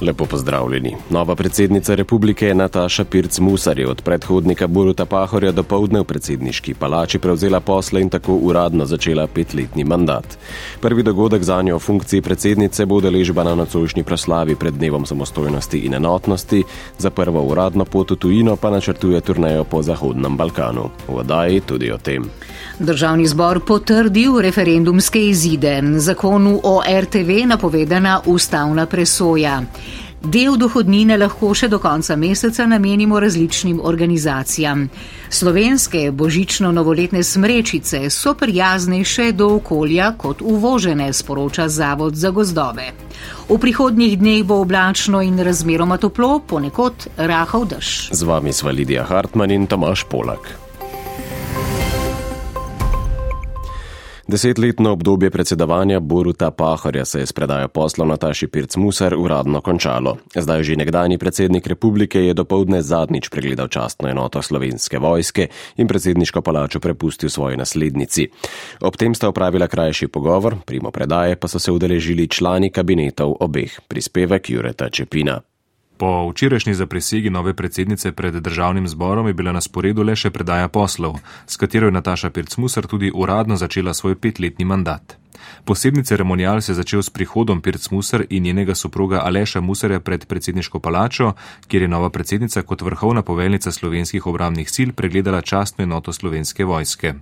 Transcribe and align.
Lepo 0.00 0.24
pozdravljeni. 0.24 0.96
Nova 1.10 1.34
predsednica 1.34 1.94
republike 1.94 2.54
Nataša 2.54 3.04
Pirc 3.04 3.38
Musar 3.38 3.78
je 3.78 3.88
od 3.88 4.02
predhodnika 4.02 4.66
Boruta 4.66 5.04
Pahorja 5.04 5.52
do 5.52 5.62
povdne 5.62 6.00
v 6.00 6.04
predsedniški 6.04 6.74
palači 6.74 7.18
prevzela 7.18 7.60
posle 7.60 8.02
in 8.02 8.10
tako 8.10 8.34
uradno 8.34 8.86
začela 8.86 9.26
petletni 9.26 9.84
mandat. 9.84 10.38
Prvi 10.80 11.02
dogodek 11.02 11.42
za 11.42 11.62
njo 11.62 11.76
v 11.76 11.80
funkciji 11.80 12.22
predsednice 12.22 12.86
bo 12.86 13.00
deležba 13.00 13.44
na 13.44 13.54
nocojšnji 13.54 14.04
proslavi 14.04 14.54
pred 14.54 14.74
dnevom 14.74 15.06
samostojnosti 15.06 15.78
in 15.78 15.94
enotnosti, 15.94 16.62
za 16.98 17.10
prvo 17.10 17.42
uradno 17.42 17.84
pot 17.84 18.10
v 18.10 18.16
tujino 18.16 18.56
pa 18.56 18.70
načrtuje 18.70 19.20
turnejo 19.20 19.64
po 19.64 19.82
Zahodnem 19.82 20.36
Balkanu. 20.36 20.90
V 21.08 21.16
oddaji 21.16 21.60
tudi 21.60 21.92
o 21.92 21.98
tem. 21.98 22.28
Državni 22.78 23.26
zbor 23.26 23.60
potrdil 23.60 24.40
referendumske 24.40 25.28
izide. 25.28 25.82
Zakonu 25.96 26.60
o 26.62 26.82
RTV 27.00 27.46
napovedana 27.46 28.20
ustavna 28.26 28.86
presoja. 28.86 29.62
Del 30.26 30.56
dohodnine 30.58 31.14
lahko 31.20 31.52
še 31.54 31.68
do 31.70 31.78
konca 31.78 32.16
meseca 32.18 32.64
namenimo 32.66 33.20
različnim 33.22 33.78
organizacijam. 33.78 34.88
Slovenske 35.30 36.10
božično-novoletne 36.10 37.22
smrečice 37.22 38.10
so 38.10 38.34
prijaznejše 38.34 39.30
do 39.38 39.52
okolja 39.60 40.10
kot 40.18 40.42
uvožene, 40.42 41.12
sporoča 41.12 41.68
Zavod 41.68 42.18
za 42.18 42.34
gozdove. 42.34 42.90
V 43.48 43.58
prihodnjih 43.62 44.18
dneh 44.18 44.42
bo 44.42 44.58
oblačno 44.66 45.22
in 45.22 45.38
razmeroma 45.38 45.96
toplo, 46.02 46.40
ponekod 46.42 47.06
rahov 47.16 47.70
dež. 47.70 48.10
Z 48.10 48.26
vami 48.26 48.52
sva 48.52 48.74
Lidija 48.74 49.06
Hartmann 49.06 49.54
in 49.54 49.70
Tomaš 49.70 50.08
Polak. 50.10 50.65
Desetletno 54.26 54.90
obdobje 54.90 55.30
predsedovanja 55.30 56.00
Boruta 56.00 56.50
Pahorja 56.50 57.04
se 57.04 57.20
je 57.20 57.26
s 57.26 57.32
predajo 57.32 57.68
poslov 57.68 58.08
Nataši 58.08 58.46
Pirc 58.46 58.76
Musar 58.76 59.14
uradno 59.14 59.60
končalo. 59.60 60.16
Zdaj 60.34 60.62
že 60.62 60.76
nekdani 60.76 61.18
predsednik 61.18 61.66
republike 61.66 62.20
je 62.20 62.34
dopoledne 62.34 62.82
zadnjič 62.82 63.28
pregledal 63.28 63.68
častno 63.68 64.08
enoto 64.08 64.42
slovenske 64.42 64.98
vojske 64.98 65.48
in 65.76 65.86
predsedniško 65.86 66.42
palačo 66.42 66.80
prepustil 66.80 67.30
svoji 67.30 67.56
naslednici. 67.56 68.28
Ob 68.80 68.96
tem 68.96 69.14
sta 69.14 69.28
opravila 69.28 69.66
krajši 69.66 70.08
pogovor, 70.08 70.56
primo 70.66 70.90
predaje 70.90 71.36
pa 71.36 71.48
so 71.48 71.58
se 71.58 71.72
udeležili 71.72 72.28
člani 72.28 72.70
kabinetov 72.70 73.36
obeh, 73.40 73.80
prispevek 73.88 74.50
Jureta 74.50 74.90
Čepina. 74.90 75.40
Po 75.96 76.28
včerajšnji 76.30 76.74
zaprisegi 76.74 77.30
nove 77.30 77.54
predsednice 77.54 78.12
pred 78.12 78.34
državnim 78.34 78.88
zborom 78.88 79.26
je 79.26 79.34
bila 79.34 79.52
na 79.52 79.60
sporedu 79.60 80.02
le 80.02 80.16
še 80.16 80.30
predaja 80.30 80.68
poslov, 80.68 81.16
s 81.46 81.56
katero 81.56 81.88
je 81.88 81.96
Nataša 81.96 82.30
Pircmusar 82.30 82.86
tudi 82.86 83.10
uradno 83.14 83.56
začela 83.56 83.94
svoj 83.94 84.14
petletni 84.20 84.64
mandat. 84.64 85.16
Posebni 85.64 86.04
ceremonial 86.04 86.60
se 86.60 86.72
je 86.72 86.76
začel 86.76 87.02
s 87.02 87.10
prihodom 87.10 87.60
Pirc 87.60 87.90
Musar 87.90 88.24
in 88.30 88.42
njenega 88.42 88.74
soproga 88.74 89.20
Aleša 89.24 89.60
Musarja 89.60 90.00
pred 90.00 90.26
predsedniško 90.26 90.78
palačo, 90.78 91.32
kjer 91.68 91.82
je 91.82 91.88
nova 91.88 92.10
predsednica 92.10 92.62
kot 92.62 92.82
vrhovna 92.82 93.22
poveljnica 93.22 93.72
slovenskih 93.72 94.26
obramnih 94.26 94.70
sil 94.74 94.88
pregledala 94.92 95.40
častno 95.40 95.84
enoto 95.84 96.12
slovenske 96.12 96.64
vojske. 96.64 97.14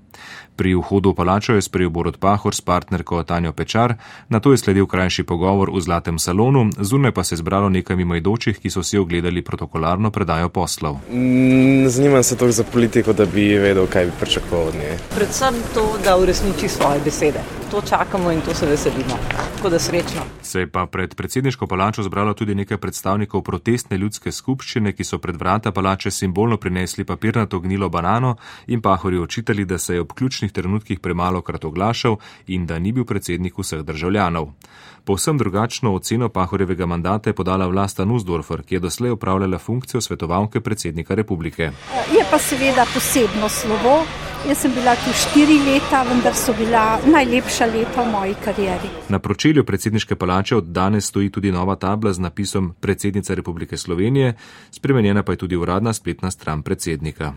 Pri 0.57 0.75
vhodu 0.75 1.11
v 1.11 1.15
palačo 1.15 1.55
je 1.55 1.63
sprejel 1.63 1.91
Borod 1.91 2.17
Pahor 2.19 2.55
s 2.55 2.61
partnerko 2.61 3.23
Tanjo 3.23 3.53
Pečar, 3.53 3.95
na 4.29 4.41
to 4.41 4.53
je 4.53 4.59
sledil 4.59 4.87
krajši 4.87 5.23
pogovor 5.23 5.71
v 5.71 5.81
zlatem 5.81 6.19
salonu, 6.19 6.71
zunaj 6.79 7.13
pa 7.13 7.25
se 7.25 7.35
je 7.35 7.43
zbralo 7.43 7.69
nekaj 7.69 7.97
mimoidočih, 7.97 8.59
ki 8.59 8.71
so 8.71 8.83
si 8.83 8.99
ogledali 8.99 9.43
protokolarno 9.43 10.11
predajo 10.11 10.49
poslov. 10.49 11.03
Mm, 11.11 11.89
zanima 11.89 12.23
se 12.23 12.37
to 12.37 12.51
za 12.51 12.65
politiko, 12.65 13.13
da 13.13 13.27
bi 13.27 13.59
vedel, 13.59 13.87
kaj 13.87 14.05
bi 14.05 14.13
pričakoval 14.21 14.69
od 14.69 14.75
nje. 14.75 14.99
Predvsem 15.15 15.55
to, 15.75 15.99
da 16.05 16.17
uresniči 16.17 16.69
svoje 16.69 17.01
besede. 17.05 17.64
To 17.75 17.83
čakamo 17.83 18.31
in 18.31 18.41
to 18.41 18.55
se 18.55 18.67
veselimo. 18.67 19.19
Tako 19.57 19.69
da 19.69 19.79
srečno. 19.79 20.21
Se 20.43 20.61
je 20.61 20.71
pa 20.71 20.87
pred 20.87 21.15
predsedniško 21.15 21.67
palačo 21.67 22.03
zbralo 22.03 22.35
tudi 22.35 22.55
nekaj 22.55 22.77
predstavnikov 22.77 23.43
protestne 23.43 23.97
ljudske 23.97 24.33
skupščine, 24.33 24.93
ki 24.93 25.05
so 25.05 25.19
pred 25.19 25.37
vrata 25.37 25.73
palače 25.73 26.11
simbolno 26.11 26.57
prinesli 26.57 27.05
papirnato 27.05 27.59
gnilo 27.61 27.89
banano 27.89 28.37
in 28.67 28.81
pahori 28.81 29.19
očitali, 29.19 29.65
da 29.65 29.79
se 29.79 29.95
je 29.95 30.01
ob 30.01 30.13
ključnih 30.13 30.53
trenutkih 30.53 31.01
premalo 31.01 31.43
krat 31.43 31.65
oglašal 31.65 32.17
in 32.47 32.67
da 32.67 32.79
ni 32.79 32.93
bil 32.93 33.05
predsednik 33.05 33.59
vseh 33.59 33.83
državljanov. 33.83 34.53
Povsem 35.05 35.39
drugačno 35.39 35.95
oceno 35.95 36.29
pahorjevega 36.29 36.87
mandata 36.87 37.31
je 37.31 37.35
podala 37.35 37.67
vlasta 37.67 38.05
Nussdorfer, 38.05 38.63
ki 38.63 38.75
je 38.75 38.81
doslej 38.81 39.11
upravljala 39.11 39.59
funkcijo 39.59 40.01
svetovalke 40.01 40.61
predsednika 40.61 41.15
republike. 41.15 41.73
Je 42.13 42.25
pa 42.31 42.39
seveda 42.39 42.87
posebno 42.95 43.49
slovo. 43.49 44.05
Jaz 44.45 44.59
sem 44.61 44.73
bila 44.77 44.93
tu 44.93 45.09
štiri 45.09 45.57
leta, 45.65 46.03
vendar 46.05 46.35
so 46.37 46.53
bila 46.53 47.01
najlepša 47.09 47.65
leta 47.65 48.03
v 48.05 48.11
moji 48.13 48.35
karieri. 48.45 48.91
Na 49.09 49.19
pročelju 49.19 49.65
predsedniške 49.65 50.17
palače 50.21 50.57
od 50.57 50.65
danes 50.65 51.09
stoji 51.09 51.31
tudi 51.33 51.53
nova 51.53 51.77
tabla 51.81 52.13
z 52.13 52.21
napisom 52.21 52.75
Predsednica 52.81 53.35
Republike 53.35 53.77
Slovenije, 53.77 54.35
spremenjena 54.71 55.23
pa 55.23 55.33
je 55.33 55.37
tudi 55.37 55.57
uradna 55.57 55.93
spletna 55.93 56.31
stran 56.31 56.63
predsednika. 56.63 57.33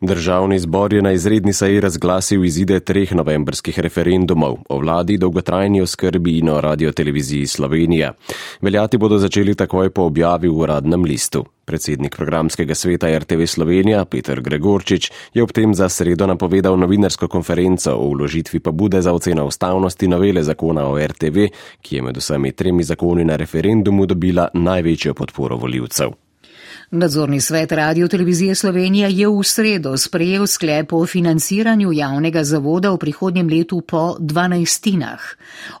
Državni 0.00 0.58
zbor 0.58 0.92
je 0.92 1.02
na 1.02 1.12
izredni 1.12 1.52
seji 1.52 1.80
razglasil 1.80 2.44
izide 2.44 2.80
treh 2.80 3.12
novembrskih 3.12 3.78
referendumov 3.78 4.58
o 4.68 4.78
vladi, 4.78 5.16
dolgotrajni 5.18 5.80
oskrbi 5.82 6.38
in 6.38 6.48
o 6.48 6.60
radioteleviziji 6.60 7.46
Slovenija. 7.46 8.12
Veljati 8.60 8.98
bodo 8.98 9.18
začeli 9.18 9.54
takoj 9.54 9.90
po 9.90 10.02
objavi 10.02 10.48
v 10.48 10.58
uradnem 10.58 11.04
listu. 11.04 11.44
Predsednik 11.64 12.16
programskega 12.16 12.74
sveta 12.74 13.18
RTV 13.18 13.46
Slovenija 13.46 14.04
Peter 14.04 14.40
Gregorčič 14.40 15.10
je 15.34 15.42
ob 15.42 15.52
tem 15.52 15.74
za 15.74 15.88
sredo 15.88 16.26
napovedal 16.26 16.78
novinarsko 16.78 17.28
konferenco 17.28 17.96
o 17.96 18.08
vložitvi 18.14 18.60
pobude 18.60 19.02
za 19.02 19.12
oceno 19.12 19.46
ustavnosti 19.46 20.08
novele 20.08 20.42
zakona 20.42 20.86
o 20.86 20.98
RTV, 20.98 21.50
ki 21.82 21.96
je 21.96 22.02
med 22.02 22.16
vsemi 22.16 22.52
tremi 22.52 22.82
zakoni 22.82 23.24
na 23.24 23.36
referendumu 23.36 24.06
dobila 24.06 24.48
največjo 24.54 25.14
podporo 25.14 25.56
voljivcev. 25.56 26.27
Nadzorni 26.90 27.40
svet 27.40 27.72
Radio 27.72 28.08
Televizije 28.08 28.54
Slovenija 28.54 29.08
je 29.08 29.28
v 29.28 29.42
sredo 29.44 29.96
sprejel 29.96 30.46
sklep 30.46 30.92
o 30.92 31.06
financiranju 31.06 31.92
javnega 31.92 32.44
zavoda 32.44 32.90
v 32.90 32.96
prihodnjem 32.96 33.48
letu 33.48 33.80
po 33.80 34.16
dvanajstinah. 34.18 35.20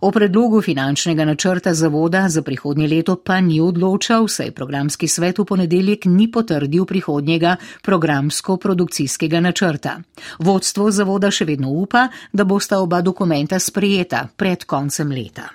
O 0.00 0.10
predlogu 0.10 0.60
finančnega 0.62 1.24
načrta 1.24 1.74
zavoda 1.74 2.28
za 2.28 2.42
prihodnje 2.42 2.88
leto 2.88 3.16
pa 3.16 3.40
ni 3.40 3.60
odločal, 3.60 4.28
saj 4.28 4.50
programski 4.50 5.08
svet 5.08 5.38
v 5.38 5.44
ponedeljek 5.44 6.04
ni 6.04 6.30
potrdil 6.30 6.84
prihodnjega 6.84 7.56
programsko-produkcijskega 7.82 9.40
načrta. 9.40 10.00
Vodstvo 10.38 10.90
zavoda 10.90 11.30
še 11.30 11.44
vedno 11.44 11.70
upa, 11.70 12.08
da 12.32 12.44
bosta 12.44 12.84
oba 12.84 13.00
dokumenta 13.00 13.58
sprejeta 13.58 14.28
pred 14.36 14.64
koncem 14.64 15.08
leta. 15.08 15.48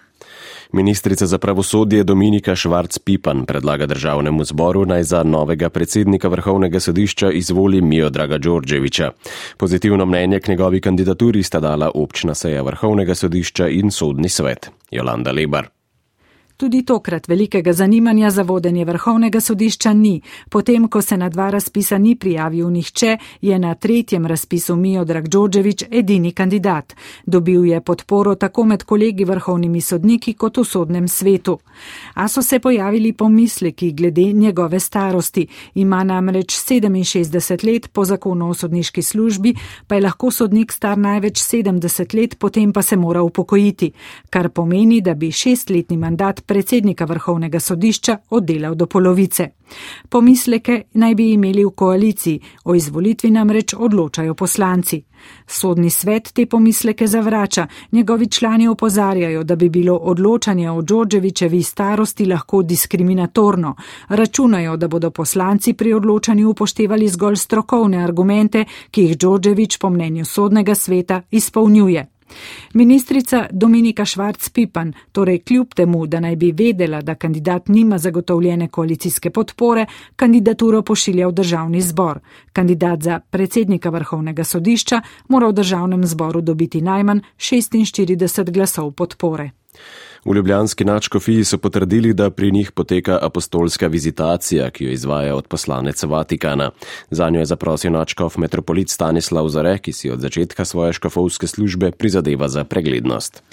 Ministrica 0.74 1.26
za 1.26 1.38
pravosodje 1.38 2.04
Dominika 2.04 2.56
Švarc-Pipan 2.56 3.46
predlaga 3.46 3.86
državnemu 3.86 4.44
zboru 4.44 4.86
naj 4.86 5.04
za 5.04 5.24
novega 5.24 5.70
predsednika 5.70 6.28
vrhovnega 6.28 6.80
sodišča 6.80 7.32
izvoli 7.32 7.82
Mijo 7.82 8.10
Draga 8.10 8.38
Đorđeviča. 8.38 9.12
Pozitivno 9.58 10.06
mnenje 10.06 10.40
k 10.40 10.48
njegovi 10.48 10.82
kandidaturi 10.82 11.44
sta 11.44 11.60
dala 11.60 11.92
občina 11.94 12.34
seja 12.34 12.62
vrhovnega 12.62 13.16
sodišča 13.16 13.68
in 13.68 13.92
sodni 13.92 14.30
svet. 14.30 14.72
Jolanda 14.92 15.32
Lebar. 15.32 15.68
Tudi 16.58 16.84
tokrat 16.86 17.28
velikega 17.28 17.74
zanimanja 17.74 18.30
za 18.30 18.42
vodenje 18.42 18.86
vrhovnega 18.86 19.40
sodišča 19.42 19.94
ni. 19.94 20.22
Potem, 20.50 20.88
ko 20.88 21.02
se 21.02 21.18
na 21.18 21.30
dva 21.30 21.50
razpisa 21.50 21.98
ni 21.98 22.16
prijavil 22.16 22.70
nihče, 22.70 23.18
je 23.42 23.60
na 23.60 23.76
tretjem 23.76 24.26
razpisu 24.26 24.76
Miodrag 24.76 25.28
Đorđevič 25.28 25.84
edini 25.92 26.32
kandidat. 26.32 26.94
Dobil 27.26 27.66
je 27.66 27.82
podporo 27.82 28.36
tako 28.36 28.66
med 28.66 28.84
kolegi 28.84 29.26
vrhovnimi 29.26 29.82
sodniki 29.82 30.34
kot 30.34 30.58
v 30.58 30.64
sodnem 30.64 31.08
svetu. 31.08 31.58
A 32.14 32.28
so 32.28 32.42
se 32.42 32.60
pojavili 32.60 33.14
pomisleki 33.14 33.92
glede 33.92 34.22
njegove 34.22 34.80
starosti. 34.80 35.48
Ima 35.76 36.04
namreč 36.04 36.54
67 36.54 37.66
let 37.66 37.90
po 37.94 38.06
zakonu 38.06 38.50
o 38.50 38.54
sodniški 38.54 39.02
službi, 39.02 39.56
pa 39.88 39.96
je 39.96 40.02
lahko 40.02 40.32
sodnik 40.32 40.72
star 40.72 40.98
največ 40.98 41.40
70 41.40 42.16
let, 42.16 42.40
potem 42.40 42.74
pa 42.74 42.82
se 42.82 42.96
mora 42.96 43.22
upokojiti, 43.22 43.92
kar 44.30 44.50
pomeni, 44.50 45.02
da 45.02 45.14
bi 45.14 45.32
šestletni 45.32 45.98
mandat 45.98 46.43
predsednika 46.46 47.06
vrhovnega 47.06 47.60
sodišča 47.60 48.18
oddelal 48.30 48.76
do 48.76 48.86
polovice. 48.86 49.50
Pomisleke 50.10 50.84
naj 50.94 51.16
bi 51.16 51.32
imeli 51.32 51.66
v 51.66 51.72
koaliciji, 51.72 52.40
o 52.66 52.76
izvolitvi 52.76 53.32
namreč 53.32 53.74
odločajo 53.78 54.34
poslanci. 54.34 55.04
Sodni 55.48 55.90
svet 55.90 56.32
te 56.34 56.46
pomisleke 56.46 57.08
zavrača, 57.08 57.68
njegovi 57.92 58.28
člani 58.28 58.68
opozarjajo, 58.68 59.44
da 59.44 59.56
bi 59.56 59.70
bilo 59.70 59.96
odločanje 59.96 60.72
o 60.72 60.82
Đorđevičevi 60.82 61.64
starosti 61.64 62.26
lahko 62.26 62.64
diskriminatorno. 62.64 63.76
Računajo, 64.08 64.78
da 64.78 64.88
bodo 64.88 65.12
poslanci 65.12 65.74
pri 65.74 65.94
odločanju 65.94 66.50
upoštevali 66.50 67.08
zgolj 67.10 67.36
strokovne 67.36 68.04
argumente, 68.04 68.66
ki 68.92 69.02
jih 69.02 69.18
Đorđevič 69.18 69.78
po 69.78 69.90
mnenju 69.90 70.26
sodnega 70.26 70.76
sveta 70.76 71.22
izpolnjuje. 71.32 72.13
Ministrica 72.74 73.48
Dominika 73.52 74.06
Švarc-Pipan, 74.06 74.94
torej 75.12 75.40
kljub 75.40 75.74
temu, 75.74 76.06
da 76.08 76.20
naj 76.20 76.36
bi 76.36 76.52
vedela, 76.52 77.02
da 77.02 77.16
kandidat 77.16 77.68
nima 77.68 77.98
zagotovljene 77.98 78.68
koalicijske 78.68 79.30
podpore, 79.30 79.86
kandidaturo 80.16 80.82
pošilja 80.82 81.28
v 81.28 81.32
državni 81.32 81.82
zbor. 81.82 82.20
Kandidat 82.54 83.02
za 83.02 83.20
predsednika 83.20 83.90
vrhovnega 83.90 84.44
sodišča 84.44 85.02
mora 85.28 85.48
v 85.48 85.54
državnem 85.54 86.06
zboru 86.06 86.42
dobiti 86.42 86.82
najmanj 86.82 87.20
46 87.38 88.52
glasov 88.52 88.92
podpore. 88.92 89.52
V 90.26 90.34
Ljubljanski 90.34 90.86
načkofiji 90.86 91.44
so 91.44 91.58
potrdili, 91.58 92.14
da 92.14 92.30
pri 92.30 92.52
njih 92.52 92.72
poteka 92.72 93.20
apostolska 93.22 93.88
vizitacija, 93.88 94.70
ki 94.70 94.86
jo 94.86 94.92
izvaja 94.92 95.36
od 95.36 95.48
poslanec 95.48 96.04
Vatikana. 96.04 96.72
Za 97.12 97.30
njo 97.30 97.40
je 97.40 97.46
zaprosil 97.46 97.92
načkof 97.92 98.38
metropolit 98.38 98.90
Stanislav 98.90 99.50
Zore, 99.50 99.78
ki 99.78 99.92
si 99.92 100.10
od 100.10 100.20
začetka 100.20 100.66
svoje 100.66 100.94
škofovske 100.94 101.48
službe 101.48 101.92
prizadeva 101.92 102.48
za 102.48 102.64
preglednost. 102.64 103.44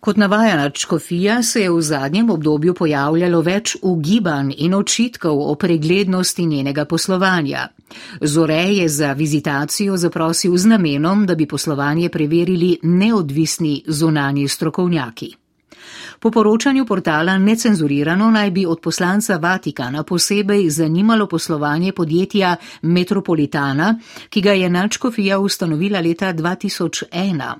Kot 0.00 0.16
navaja 0.16 0.56
načkofija, 0.56 1.42
se 1.42 1.62
je 1.62 1.70
v 1.70 1.80
zadnjem 1.80 2.30
obdobju 2.30 2.74
pojavljalo 2.74 3.40
več 3.40 3.76
ugibanj 3.82 4.52
in 4.58 4.74
očitkov 4.74 5.40
o 5.50 5.54
preglednosti 5.54 6.46
njenega 6.46 6.84
poslovanja. 6.84 7.68
Zore 8.20 8.62
je 8.62 8.88
za 8.88 9.12
vizitacijo 9.12 9.96
zaprosil 9.96 10.56
z 10.56 10.66
namenom, 10.66 11.26
da 11.26 11.34
bi 11.34 11.46
poslovanje 11.46 12.08
preverili 12.08 12.78
neodvisni 12.82 13.82
zunani 13.86 14.48
strokovnjaki. 14.48 15.47
Po 16.20 16.30
poročanju 16.30 16.86
portala 16.86 17.38
Necenzurirano 17.38 18.30
naj 18.30 18.50
bi 18.50 18.66
od 18.66 18.80
poslanca 18.80 19.36
Vatikana 19.36 20.02
posebej 20.02 20.70
zanimalo 20.70 21.26
poslovanje 21.26 21.92
podjetja 21.92 22.56
Metropolitana, 22.82 23.98
ki 24.28 24.40
ga 24.40 24.52
je 24.52 24.70
Načkofija 24.70 25.38
ustanovila 25.38 26.00
leta 26.00 26.34
2001. 26.34 27.54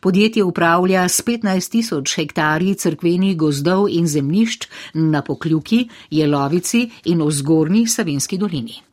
Podjetje 0.00 0.44
upravlja 0.44 1.08
s 1.08 1.24
15 1.24 1.70
tisoč 1.70 2.16
hektarji 2.16 2.74
crkvenih 2.74 3.36
gozdov 3.36 3.88
in 3.88 4.06
zemljišč 4.06 4.68
na 4.94 5.22
Pokljuki, 5.22 5.88
Jelovici 6.10 6.90
in 7.04 7.22
v 7.22 7.30
Zgornji 7.30 7.86
Savinski 7.86 8.38
dolini. 8.38 8.91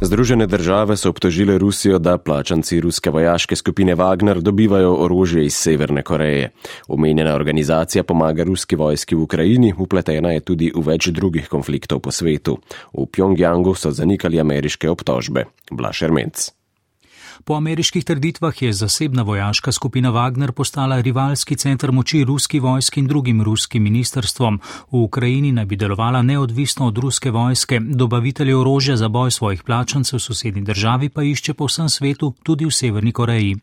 Združene 0.00 0.46
države 0.46 0.96
so 0.96 1.10
obtožile 1.10 1.58
Rusijo, 1.58 1.98
da 1.98 2.18
plačanci 2.18 2.80
ruske 2.80 3.10
vojaške 3.10 3.56
skupine 3.56 3.96
Wagner 3.96 4.40
dobivajo 4.40 4.94
orožje 4.94 5.44
iz 5.44 5.54
Severne 5.54 6.02
Koreje. 6.02 6.50
Omenjena 6.88 7.34
organizacija 7.34 8.04
pomaga 8.04 8.44
ruski 8.44 8.76
vojski 8.76 9.14
v 9.14 9.22
Ukrajini, 9.22 9.74
upletena 9.78 10.32
je 10.32 10.40
tudi 10.40 10.70
v 10.74 10.82
več 10.86 11.08
drugih 11.08 11.48
konfliktov 11.48 11.98
po 12.00 12.10
svetu. 12.10 12.58
V 12.92 13.06
Pjongjangu 13.06 13.74
so 13.74 13.90
zanikali 13.90 14.40
ameriške 14.40 14.90
obtožbe. 14.90 15.44
Blašer 15.70 16.12
Menc. 16.12 16.50
Po 17.44 17.54
ameriških 17.54 18.04
trditvah 18.04 18.62
je 18.62 18.72
zasebna 18.72 19.22
vojaška 19.22 19.72
skupina 19.72 20.10
Wagner 20.12 20.52
postala 20.52 21.00
rivalski 21.00 21.56
center 21.56 21.92
moči 21.92 22.24
ruski 22.24 22.60
vojski 22.60 23.00
in 23.00 23.06
drugim 23.06 23.42
ruskim 23.42 23.82
ministerstvom. 23.82 24.60
V 24.90 24.96
Ukrajini 24.96 25.52
naj 25.52 25.64
bi 25.64 25.76
delovala 25.76 26.22
neodvisno 26.22 26.86
od 26.86 26.98
ruske 26.98 27.30
vojske, 27.30 27.80
dobavitelji 27.80 28.54
orožja 28.54 28.96
za 28.96 29.08
boj 29.08 29.30
svojih 29.30 29.62
plačancev 29.62 30.16
v 30.16 30.20
sosednji 30.20 30.62
državi 30.62 31.08
pa 31.08 31.22
išče 31.22 31.54
po 31.54 31.66
vsem 31.66 31.88
svetu, 31.88 32.34
tudi 32.42 32.64
v 32.64 32.70
Severni 32.70 33.12
Koreji. 33.12 33.56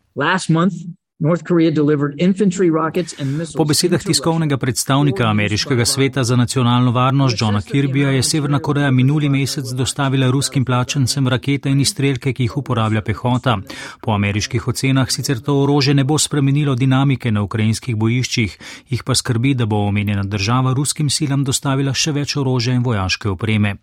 Po 3.56 3.64
besedah 3.64 4.02
tiskovnega 4.04 4.56
predstavnika 4.56 5.24
ameriškega 5.24 5.84
sveta 5.84 6.24
za 6.24 6.36
nacionalno 6.36 6.92
varnost 6.92 7.40
Johna 7.40 7.62
Kirbyja 7.62 8.08
je 8.08 8.22
Severna 8.22 8.58
Koreja 8.58 8.90
minuli 8.90 9.28
mesec 9.28 9.64
dostavila 9.72 10.30
ruskim 10.30 10.64
plačancem 10.64 11.28
rakete 11.28 11.70
in 11.70 11.80
izstrelke, 11.80 12.32
ki 12.32 12.42
jih 12.42 12.56
uporablja 12.56 13.00
pehota. 13.00 13.56
Po 14.02 14.12
ameriških 14.12 14.68
ocenah 14.68 15.08
sicer 15.10 15.40
to 15.40 15.56
orože 15.62 15.94
ne 15.94 16.04
bo 16.04 16.18
spremenilo 16.18 16.74
dinamike 16.74 17.32
na 17.32 17.42
ukrajinskih 17.42 17.96
bojiščih, 17.96 18.58
jih 18.88 19.02
pa 19.02 19.14
skrbi, 19.14 19.54
da 19.54 19.66
bo 19.66 19.86
omenjena 19.88 20.22
država 20.22 20.74
ruskim 20.76 21.10
silam 21.10 21.44
dostavila 21.44 21.94
še 21.94 22.12
več 22.12 22.36
orožja 22.36 22.74
in 22.76 22.84
vojaške 22.84 23.32
opreme. 23.32 23.78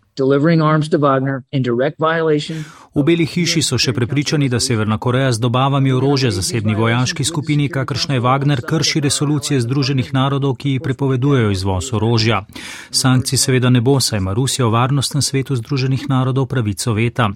V 2.94 3.02
Beli 3.02 3.24
hiši 3.26 3.62
so 3.66 3.74
še 3.74 3.90
prepričani, 3.90 4.46
da 4.48 4.60
Severna 4.62 5.00
Koreja 5.02 5.32
z 5.34 5.42
dobavami 5.42 5.90
orožja 5.92 6.30
zasebni 6.30 6.76
vojaški 6.78 7.24
skupini, 7.26 7.66
kakršna 7.68 8.14
je 8.14 8.22
Wagner, 8.22 8.62
krši 8.62 9.00
resolucije 9.02 9.58
Združenih 9.60 10.12
narodov, 10.14 10.54
ki 10.62 10.78
prepovedujejo 10.78 11.50
izvoz 11.50 11.90
orožja. 11.90 12.44
Sankcij 12.94 13.38
seveda 13.38 13.70
ne 13.74 13.80
bo, 13.80 13.96
saj 14.00 14.22
ima 14.22 14.32
Rusija 14.38 14.68
v 14.68 14.76
varnostnem 14.76 15.22
svetu 15.22 15.56
Združenih 15.58 16.06
narodov 16.08 16.46
pravico 16.46 16.94
veta. 16.94 17.32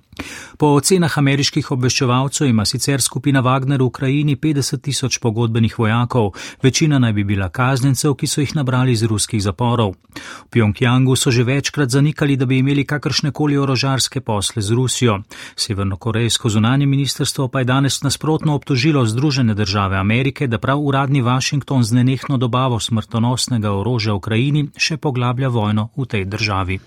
Po 0.58 0.70
ocenah 0.78 1.19
ameriških 1.19 1.72
obveščevalcev 1.75 2.46
ima 2.46 2.62
sicer 2.62 3.02
skupina 3.02 3.42
Wagner 3.42 3.82
v 3.82 3.90
Ukrajini 3.90 4.36
50 4.38 4.78
tisoč 4.86 5.19
pogodbenih 5.19 5.75
vojakov, 5.78 6.36
večina 6.62 7.02
naj 7.02 7.12
bi 7.19 7.25
bila 7.25 7.50
kaznjencev, 7.50 8.14
ki 8.14 8.30
so 8.30 8.46
jih 8.46 8.54
nabrali 8.54 8.94
iz 8.94 9.02
ruskih 9.02 9.42
zaporov. 9.42 9.98
V 10.46 10.50
Pjongjangu 10.54 11.16
so 11.16 11.34
že 11.34 11.42
večkrat 11.42 11.90
zanikali, 11.90 12.36
da 12.36 12.46
bi 12.46 12.58
imeli 12.58 12.67
kakršne 12.84 13.30
koli 13.30 13.56
orožarske 13.56 14.20
posle 14.20 14.62
z 14.62 14.70
Rusijo. 14.70 15.18
Severnokorejsko 15.56 16.48
zunanje 16.48 16.86
ministrstvo 16.86 17.48
pa 17.48 17.58
je 17.58 17.64
danes 17.64 18.02
nasprotno 18.02 18.54
obtožilo 18.54 19.06
Združene 19.06 19.54
države 19.54 19.96
Amerike, 19.96 20.46
da 20.46 20.58
prav 20.58 20.80
uradni 20.80 21.22
Washington 21.22 21.82
z 21.82 21.92
nenehno 21.92 22.36
dobavo 22.36 22.80
smrtonosnega 22.80 23.72
orožja 23.72 24.14
Ukrajini 24.14 24.68
še 24.76 24.96
poglablja 24.96 25.48
vojno 25.48 25.88
v 25.96 26.06
tej 26.06 26.24
državi. 26.24 26.78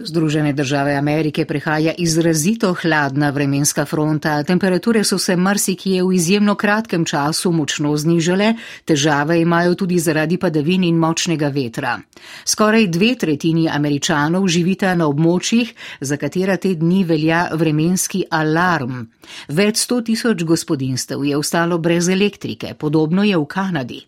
Združene 0.00 0.52
države 0.52 0.94
Amerike 0.94 1.44
prehaja 1.44 1.92
izrazito 1.98 2.74
hladna 2.82 3.30
vremenska 3.30 3.84
fronta. 3.84 4.42
Temperature 4.42 5.04
so 5.04 5.18
se 5.18 5.36
marsikje 5.36 6.02
v 6.04 6.12
izjemno 6.14 6.54
kratkem 6.54 7.04
času 7.04 7.50
močno 7.52 7.96
znižale, 7.96 8.54
težave 8.84 9.40
imajo 9.40 9.74
tudi 9.74 9.98
zaradi 9.98 10.36
padavin 10.36 10.84
in 10.84 10.96
močnega 10.96 11.48
vetra. 11.48 11.98
Skoraj 12.44 12.86
dve 12.86 13.14
tretjini 13.14 13.68
američanov 13.68 14.46
živita 14.46 14.94
na 14.94 15.08
območjih, 15.08 15.74
za 16.00 16.16
katera 16.16 16.56
te 16.56 16.74
dni 16.74 17.02
velja 17.04 17.48
vremenski 17.52 18.22
alarm. 18.30 19.02
Več 19.48 19.82
sto 19.82 20.00
tisoč 20.00 20.44
gospodinstev 20.44 21.24
je 21.24 21.36
ostalo 21.36 21.78
brez 21.78 22.08
elektrike, 22.08 22.74
podobno 22.74 23.26
je 23.26 23.36
v 23.36 23.46
Kanadi. 23.46 24.00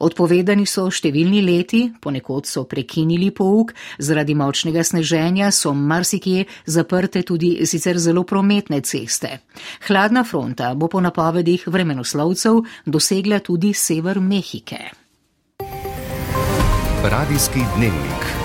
Odpovedani 0.00 0.66
so 0.66 0.86
številni 0.90 1.42
leti, 1.44 1.82
ponekod 2.00 2.46
so 2.46 2.64
prekinili 2.68 3.30
pouk, 3.30 3.72
zaradi 3.98 4.34
močnega 4.34 4.84
sneženja 4.84 5.50
so 5.50 5.74
marsikje 5.74 6.46
zaprte 6.66 7.22
tudi 7.22 7.66
sicer 7.66 7.98
zelo 7.98 8.24
prometne 8.24 8.80
ceste. 8.80 9.40
Hladna 9.88 10.24
fronta 10.24 10.74
bo 10.74 10.88
po 10.88 11.00
napovedih 11.00 11.66
vremenoslovcev 11.66 12.62
dosegla 12.86 13.40
tudi 13.40 13.72
sever 13.74 14.20
Mehike. 14.20 14.82
Radijski 17.06 17.60
dnevnik. 17.76 18.35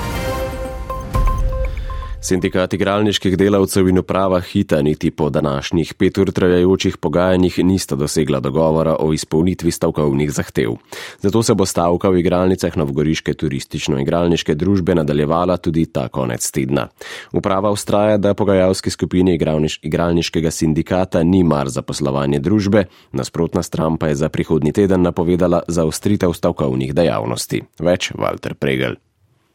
Sindikat 2.22 2.74
igralniških 2.78 3.34
delavcev 3.34 3.88
in 3.90 3.98
uprava 3.98 4.38
Hita 4.46 4.82
niti 4.82 5.10
po 5.12 5.30
današnjih 5.30 5.94
pet 5.94 6.18
ur 6.18 6.32
trajajočih 6.32 6.98
pogajanjih 6.98 7.58
nista 7.66 7.96
dosegla 7.96 8.40
dogovora 8.40 8.96
o 9.00 9.14
izpolnitvi 9.14 9.72
stavkovnih 9.72 10.32
zahtev. 10.32 10.76
Zato 11.20 11.44
se 11.44 11.54
bo 11.54 11.66
stavka 11.66 12.10
v 12.10 12.20
igralnicah 12.20 12.78
Novgoriške 12.78 13.34
turistično-igralniške 13.34 14.54
družbe 14.54 14.96
nadaljevala 14.96 15.58
tudi 15.58 15.86
ta 15.86 16.08
konec 16.08 16.52
tedna. 16.52 16.88
Uprava 17.34 17.72
ustraja, 17.72 18.18
da 18.18 18.34
pogajalski 18.34 18.90
skupini 18.90 19.36
igralniš 19.36 19.80
igralniškega 19.82 20.52
sindikata 20.52 21.24
ni 21.24 21.44
mar 21.44 21.70
za 21.70 21.82
poslovanje 21.82 22.40
družbe, 22.40 22.86
nasprotna 23.12 23.64
stran 23.64 23.98
pa 23.98 24.08
je 24.08 24.16
za 24.16 24.30
prihodnji 24.30 24.72
teden 24.72 25.02
napovedala 25.02 25.64
zaostritev 25.68 26.34
stavkovnih 26.34 26.94
dejavnosti. 26.94 27.64
Več 27.80 28.12
Walter 28.14 28.54
Pregel. 28.54 29.02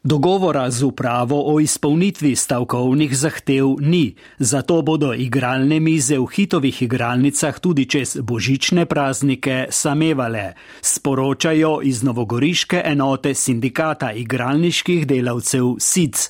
Dogovora 0.07 0.71
z 0.71 0.83
upravo 0.83 1.53
o 1.53 1.59
izpolnitvi 1.59 2.35
stavkovnih 2.35 3.17
zahtev 3.17 3.75
ni, 3.79 4.15
zato 4.39 4.81
bodo 4.81 5.11
igralne 5.13 5.79
mize 5.79 6.15
v 6.15 6.27
hitovih 6.31 6.81
igralnicah 6.81 7.59
tudi 7.59 7.83
čez 7.85 8.15
božične 8.23 8.85
praznike 8.85 9.67
samevale, 9.69 10.53
sporočajo 10.81 11.81
iz 11.83 12.03
novogoriške 12.03 12.81
enote 12.85 13.33
sindikata 13.33 14.13
igralniških 14.13 15.07
delavcev 15.07 15.75
SIC. 15.79 16.29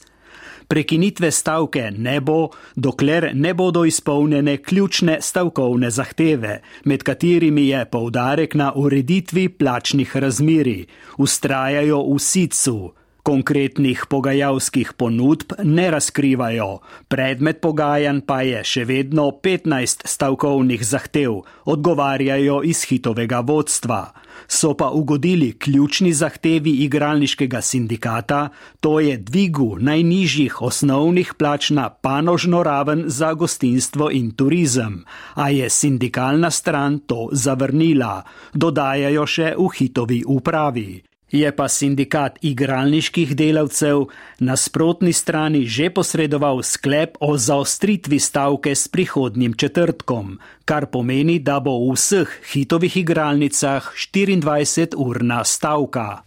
Prekinitve 0.67 1.31
stavke 1.31 1.91
ne 1.97 2.19
bo, 2.21 2.49
dokler 2.75 3.29
ne 3.33 3.53
bodo 3.53 3.85
izpolnjene 3.85 4.57
ključne 4.57 5.21
stavkovne 5.21 5.91
zahteve, 5.91 6.61
med 6.85 7.03
katerimi 7.03 7.67
je 7.67 7.85
poudarek 7.85 8.55
na 8.55 8.73
ureditvi 8.75 9.49
plačnih 9.49 10.17
razmeri, 10.17 10.85
ustrajajo 11.17 12.01
v 12.13 12.19
SIC-u. 12.19 13.06
Konkretnih 13.27 14.05
pogajalskih 14.07 14.93
ponudb 14.95 15.51
ne 15.63 15.89
razkrivajo, 15.91 16.79
predmet 17.11 17.59
pogajanj 17.59 18.21
pa 18.23 18.37
je 18.47 18.61
še 18.63 18.85
vedno 18.87 19.25
15 19.43 20.07
stavkovnih 20.07 20.85
zahtev, 20.87 21.41
odgovarjajo 21.67 22.61
iz 22.63 22.85
hitovega 22.87 23.43
vodstva 23.43 24.01
so 24.47 24.73
pa 24.73 24.89
ugodili 24.89 25.51
ključni 25.59 26.13
zahtevi 26.13 26.71
igralniškega 26.71 27.61
sindikata, 27.61 28.49
to 28.79 28.99
je 28.99 29.17
dvigu 29.17 29.77
najnižjih 29.79 30.61
osnovnih 30.61 31.33
plač 31.37 31.69
na 31.69 31.89
panožno 31.89 32.63
raven 32.63 33.03
za 33.07 33.33
gostinstvo 33.33 34.09
in 34.11 34.31
turizem, 34.31 35.03
a 35.35 35.49
je 35.49 35.69
sindikalna 35.69 36.51
stran 36.51 36.99
to 36.99 37.29
zavrnila, 37.31 38.23
dodajajo 38.53 39.25
še 39.25 39.53
v 39.57 39.69
hitovi 39.77 40.23
upravi. 40.27 41.16
Je 41.31 41.51
pa 41.51 41.67
sindikat 41.67 42.37
igralniških 42.41 43.35
delavcev 43.35 44.05
na 44.39 44.55
sprotni 44.55 45.13
strani 45.13 45.65
že 45.67 45.89
posredoval 45.89 46.63
sklep 46.63 47.17
o 47.19 47.37
zaostritvi 47.37 48.19
stavke 48.19 48.75
s 48.75 48.87
prihodnjim 48.87 49.53
četrtkom, 49.53 50.39
kar 50.65 50.87
pomeni, 50.87 51.39
da 51.39 51.59
bo 51.59 51.75
v 51.83 51.95
vseh 51.99 52.31
hitovih 52.53 52.97
igralnicah 53.03 53.91
24-urna 53.91 55.43
stavka. 55.43 56.26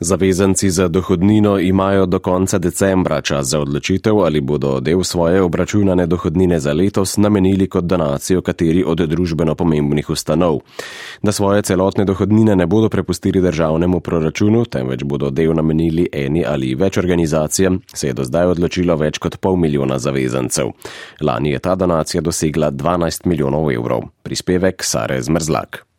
Zavezanci 0.00 0.70
za 0.70 0.88
dohodnino 0.88 1.58
imajo 1.58 2.06
do 2.06 2.18
konca 2.18 2.58
decembra 2.58 3.20
čas 3.20 3.46
za 3.46 3.60
odločitev, 3.60 4.18
ali 4.18 4.40
bodo 4.40 4.80
del 4.80 5.04
svoje 5.04 5.42
obračunane 5.42 6.06
dohodnine 6.06 6.60
za 6.60 6.72
letos 6.72 7.16
namenili 7.16 7.68
kot 7.68 7.84
donacijo 7.84 8.42
kateri 8.42 8.84
od 8.86 8.98
družbeno 8.98 9.54
pomembnih 9.54 10.10
ustanov. 10.10 10.58
Da 11.22 11.32
svoje 11.32 11.62
celotne 11.62 12.04
dohodnine 12.04 12.56
ne 12.56 12.66
bodo 12.66 12.88
prepustili 12.88 13.40
državnemu 13.40 14.00
proračunu, 14.00 14.64
temveč 14.64 15.04
bodo 15.04 15.30
del 15.30 15.54
namenili 15.54 16.08
eni 16.12 16.44
ali 16.46 16.74
več 16.74 16.98
organizacijam, 16.98 17.80
se 17.94 18.06
je 18.06 18.12
do 18.12 18.24
zdaj 18.24 18.46
odločilo 18.46 18.96
več 18.96 19.18
kot 19.18 19.36
pol 19.36 19.56
milijona 19.56 19.98
zavezancev. 19.98 20.74
Lani 21.20 21.50
je 21.50 21.58
ta 21.58 21.74
donacija 21.74 22.20
dosegla 22.20 22.70
12 22.70 23.26
milijonov 23.26 23.70
evrov. 23.72 24.08
Prispevek 24.22 24.82
Sare 24.84 25.22
Zmrzlak. 25.22 25.93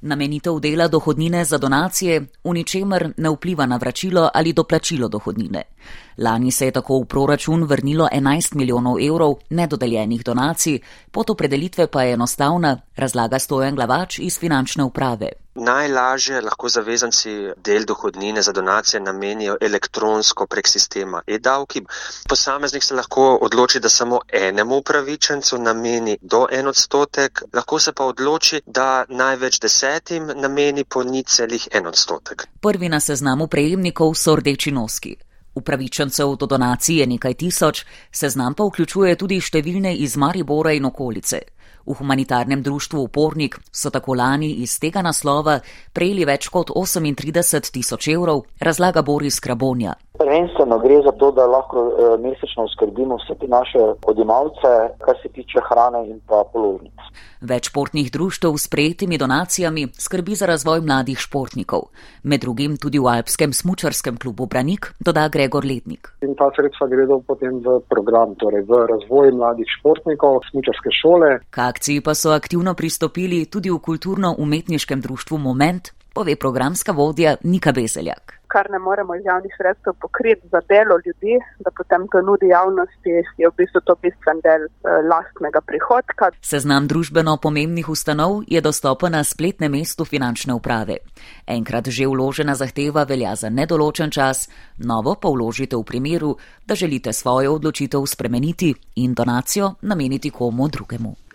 Namenitev 0.00 0.60
dela 0.60 0.88
dohodnine 0.88 1.44
za 1.44 1.58
donacije 1.58 2.20
v 2.20 2.52
ničemer 2.52 3.12
ne 3.16 3.30
vpliva 3.30 3.66
na 3.66 3.76
vračilo 3.76 4.28
ali 4.34 4.52
doplačilo 4.52 5.08
dohodnine. 5.08 5.62
Lani 6.18 6.50
se 6.50 6.66
je 6.66 6.70
tako 6.70 7.00
v 7.00 7.04
proračun 7.04 7.64
vrnilo 7.64 8.08
11 8.12 8.54
milijonov 8.54 9.00
evrov 9.00 9.34
nedodeljenih 9.50 10.24
donacij, 10.24 10.78
pot 11.10 11.30
opredelitve 11.30 11.86
pa 11.86 12.02
je 12.02 12.12
enostavna, 12.12 12.80
razlaga 12.96 13.38
stojen 13.38 13.74
glavač 13.74 14.18
iz 14.18 14.38
finančne 14.38 14.84
uprave. 14.84 15.45
Najlažje 15.56 16.40
lahko 16.40 16.68
zavezanci 16.68 17.30
del 17.64 17.84
dohodnine 17.84 18.42
za 18.42 18.52
donacije 18.52 19.00
namenijo 19.00 19.56
elektronsko 19.60 20.46
prek 20.46 20.68
sistema 20.68 21.22
e-davki. 21.26 21.82
Posameznik 22.28 22.82
se 22.82 22.94
lahko 22.94 23.38
odloči, 23.42 23.80
da 23.80 23.88
samo 23.88 24.20
enemu 24.32 24.76
upravičencu 24.76 25.58
nameni 25.58 26.18
do 26.20 26.46
en 26.52 26.68
odstotek, 26.68 27.42
lahko 27.54 27.78
se 27.78 27.92
pa 27.92 28.04
odloči, 28.04 28.60
da 28.66 29.04
največ 29.08 29.60
desetim 29.60 30.30
nameni 30.34 30.84
po 30.84 31.02
ni 31.02 31.22
celih 31.22 31.68
en 31.72 31.86
odstotek. 31.86 32.46
Prvi 32.60 32.88
na 32.88 33.00
seznamu 33.00 33.46
prejemnikov 33.46 34.14
so 34.14 34.36
rdeči 34.36 34.70
noski. 34.70 35.16
Upravičencev 35.54 36.36
do 36.36 36.46
donacije 36.46 37.06
nekaj 37.06 37.34
tisoč, 37.34 37.84
seznam 38.12 38.54
pa 38.54 38.64
vključuje 38.64 39.16
tudi 39.16 39.40
številne 39.40 39.94
iz 39.96 40.16
Maribora 40.16 40.72
in 40.76 40.84
okolice. 40.84 41.40
V 41.86 41.94
humanitarnem 41.94 42.62
društvu 42.62 43.02
Upornik 43.02 43.58
so 43.72 43.90
tako 43.90 44.14
lani 44.14 44.50
iz 44.50 44.78
tega 44.80 45.02
naslova 45.02 45.60
prejeli 45.92 46.24
več 46.24 46.48
kot 46.48 46.70
38 46.70 47.70
tisoč 47.72 48.08
evrov, 48.08 48.42
razlaga 48.60 49.02
Boris 49.02 49.40
Krabonja. 49.40 49.94
Prvenstveno 50.18 50.78
gre 50.78 51.02
za 51.04 51.12
to, 51.12 51.30
da 51.32 51.46
lahko 51.46 51.78
eh, 51.86 52.18
mesečno 52.22 52.68
skrbimo 52.74 53.16
vse 53.16 53.34
te 53.40 53.48
naše 53.48 53.78
odjemalce, 54.06 54.70
kar 55.04 55.14
se 55.22 55.28
tiče 55.28 55.60
hrane 55.68 56.08
in 56.10 56.20
pa 56.26 56.44
položnic. 56.52 56.98
Več 57.40 57.68
športnih 57.70 58.08
društev 58.12 58.56
s 58.56 58.68
prejetimi 58.68 59.18
donacijami 59.18 59.88
skrbi 59.98 60.34
za 60.34 60.46
razvoj 60.46 60.80
mladih 60.80 61.18
športnikov, 61.20 61.88
med 62.22 62.40
drugim 62.40 62.76
tudi 62.76 62.98
v 62.98 63.10
Alpskem 63.12 63.52
smučarskem 63.52 64.16
klubu 64.16 64.46
Branik, 64.46 64.92
doda 65.00 65.28
Gregor 65.28 65.64
Letnik. 65.64 66.12
In 66.24 66.34
ta 66.34 66.48
sredstva 66.56 66.88
gredo 66.88 67.20
potem 67.26 67.60
v 67.60 67.80
program, 67.88 68.34
torej 68.40 68.64
v 68.68 68.80
razvoj 68.92 69.32
mladih 69.36 69.68
športnikov, 69.78 70.40
smučarske 70.50 70.92
šole. 71.00 71.30
K 71.50 71.68
akciji 71.68 72.00
pa 72.00 72.14
so 72.14 72.32
aktivno 72.32 72.74
pristopili 72.74 73.44
tudi 73.46 73.70
v 73.70 73.78
kulturno-umetniškem 73.78 75.00
društvu 75.00 75.38
Moment, 75.38 75.95
pove 76.16 76.36
programska 76.36 76.96
vodja 76.96 77.36
Nika 77.44 77.72
Bezeljak 77.72 78.36
kar 78.56 78.70
ne 78.70 78.78
moremo 78.78 79.14
iz 79.14 79.24
javnih 79.24 79.52
sredstev 79.58 79.92
pokriti 80.00 80.48
za 80.52 80.60
delo 80.68 80.96
ljudi, 81.06 81.34
da 81.64 81.70
potem 81.78 82.08
to 82.12 82.22
nudi 82.28 82.46
javnosti, 82.56 83.14
je 83.40 83.48
v 83.48 83.54
bistvu 83.58 83.80
to 83.88 83.94
bistven 84.02 84.38
del 84.46 84.62
eh, 84.66 84.70
lastnega 85.10 85.60
prihodka. 85.70 86.30
Seznam 86.52 86.88
družbeno 86.90 87.36
pomembnih 87.42 87.88
ustanov 87.88 88.32
je 88.54 88.60
dostopen 88.60 89.12
na 89.18 89.24
spletnem 89.24 89.72
mestu 89.72 90.04
finančne 90.04 90.54
uprave. 90.54 90.96
Enkrat 91.46 91.92
že 91.96 92.06
vložena 92.06 92.54
zahteva 92.54 93.04
velja 93.04 93.34
za 93.36 93.50
nedoločen 93.50 94.10
čas, 94.10 94.48
novo 94.78 95.14
pa 95.20 95.28
vložite 95.28 95.76
v 95.76 95.84
primeru, 95.84 96.36
da 96.66 96.74
želite 96.74 97.12
svojo 97.12 97.54
odločitev 97.58 98.06
spremeniti 98.06 98.74
in 98.96 99.14
donacijo 99.14 99.74
nameniti 99.82 100.30
komu 100.30 100.68
drugemu. 100.68 101.25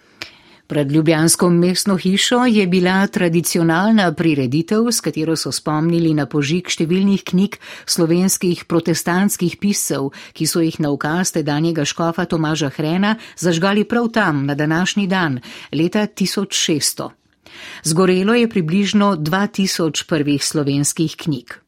Pred 0.71 0.91
Ljubljansko 0.91 1.49
mestno 1.49 1.97
hišo 1.97 2.45
je 2.45 2.67
bila 2.67 3.07
tradicionalna 3.07 4.13
prireditev, 4.13 4.85
s 4.91 5.01
katero 5.01 5.35
so 5.35 5.51
spomnili 5.51 6.13
na 6.15 6.23
požig 6.31 6.69
številnih 6.71 7.25
knjig 7.27 7.57
slovenskih 7.83 8.61
protestantskih 8.71 9.57
piscev, 9.59 10.13
ki 10.31 10.47
so 10.47 10.63
jih 10.63 10.77
na 10.79 10.93
ukaz 10.95 11.33
tedanjega 11.35 11.83
škofa 11.83 12.23
Tomaža 12.23 12.69
Hrena 12.71 13.17
zažgali 13.35 13.83
prav 13.83 14.07
tam 14.15 14.45
na 14.47 14.55
današnji 14.55 15.09
dan, 15.11 15.41
leta 15.75 16.05
1600. 16.07 17.09
Zgorelo 17.83 18.39
je 18.39 18.47
približno 18.47 19.17
2000 19.19 20.07
prvih 20.07 20.39
slovenskih 20.39 21.19
knjig. 21.19 21.60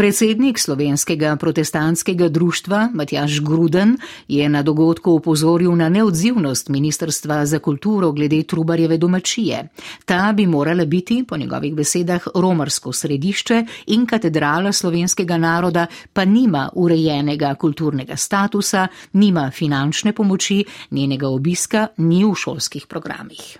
Predsednik 0.00 0.58
slovenskega 0.58 1.36
protestantskega 1.36 2.28
društva 2.28 2.88
Matjaš 2.94 3.40
Gruden 3.40 3.96
je 4.28 4.48
na 4.48 4.62
dogodku 4.62 5.12
upozoril 5.12 5.76
na 5.76 5.88
neodzivnost 5.88 6.68
Ministrstva 6.68 7.46
za 7.46 7.58
kulturo 7.58 8.12
glede 8.12 8.42
Trubarjeve 8.42 8.96
domačije. 8.96 9.68
Ta 10.04 10.32
bi 10.32 10.46
morala 10.46 10.84
biti, 10.84 11.24
po 11.28 11.36
njegovih 11.36 11.74
besedah, 11.74 12.26
romarsko 12.34 12.92
središče 12.92 13.64
in 13.86 14.06
katedrala 14.06 14.72
slovenskega 14.72 15.38
naroda 15.38 15.86
pa 16.12 16.24
nima 16.24 16.70
urejenega 16.74 17.54
kulturnega 17.54 18.16
statusa, 18.16 18.88
nima 19.12 19.50
finančne 19.50 20.12
pomoči, 20.12 20.64
njenega 20.90 21.28
obiska 21.28 21.86
ni 21.96 22.24
v 22.24 22.34
šolskih 22.34 22.86
programih. 22.86 23.58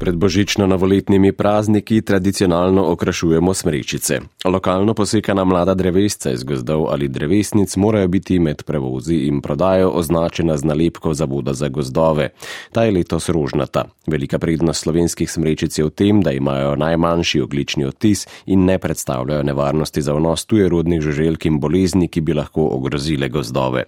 Pred 0.00 0.14
božično-novoletnimi 0.16 1.32
prazniki 1.32 2.00
tradicionalno 2.02 2.86
okrašujemo 2.92 3.54
smrečice. 3.54 4.20
Lokalno 4.44 4.94
posekana 4.94 5.44
mlada 5.44 5.74
drevesca 5.74 6.30
iz 6.32 6.44
gozdov 6.44 6.86
ali 6.88 7.08
drevesnic 7.08 7.76
morajo 7.76 8.08
biti 8.08 8.38
med 8.38 8.62
prevozi 8.62 9.14
in 9.14 9.40
prodajo 9.40 9.90
označena 9.90 10.56
z 10.56 10.64
nalepko 10.64 11.14
zavoda 11.14 11.52
za 11.52 11.68
gozdove. 11.68 12.28
Ta 12.72 12.84
je 12.84 12.90
letos 12.90 13.28
rožnata. 13.28 13.84
Velika 14.06 14.38
prednost 14.38 14.80
slovenskih 14.80 15.30
smrečic 15.30 15.78
je 15.78 15.84
v 15.84 15.90
tem, 15.90 16.22
da 16.22 16.32
imajo 16.32 16.76
najmanjši 16.76 17.40
oglični 17.40 17.84
odtis 17.84 18.26
in 18.46 18.64
ne 18.64 18.78
predstavljajo 18.78 19.42
nevarnosti 19.42 20.02
za 20.02 20.12
vnos 20.16 20.46
tujerodnih 20.46 21.00
žuželk 21.00 21.44
in 21.46 21.60
bolezni, 21.60 22.08
ki 22.08 22.20
bi 22.20 22.34
lahko 22.34 22.70
ogrozile 22.72 23.28
gozdove. 23.28 23.84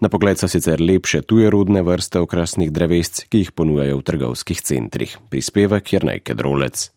Na 0.00 0.08
pogled 0.08 0.38
so 0.38 0.48
sicer 0.48 0.80
lepše 0.80 1.22
tujerodne 1.22 1.82
vrste 1.82 2.20
okrasnih 2.20 2.72
drevesc, 2.72 3.24
ki 3.28 3.38
jih 3.38 3.52
ponujajo 3.52 3.98
v 3.98 4.02
trgovskih 4.02 4.60
centrih 4.60 5.16
prispevek 5.46 5.92
Jrnej 5.92 6.20
Kedrolec. 6.26 6.95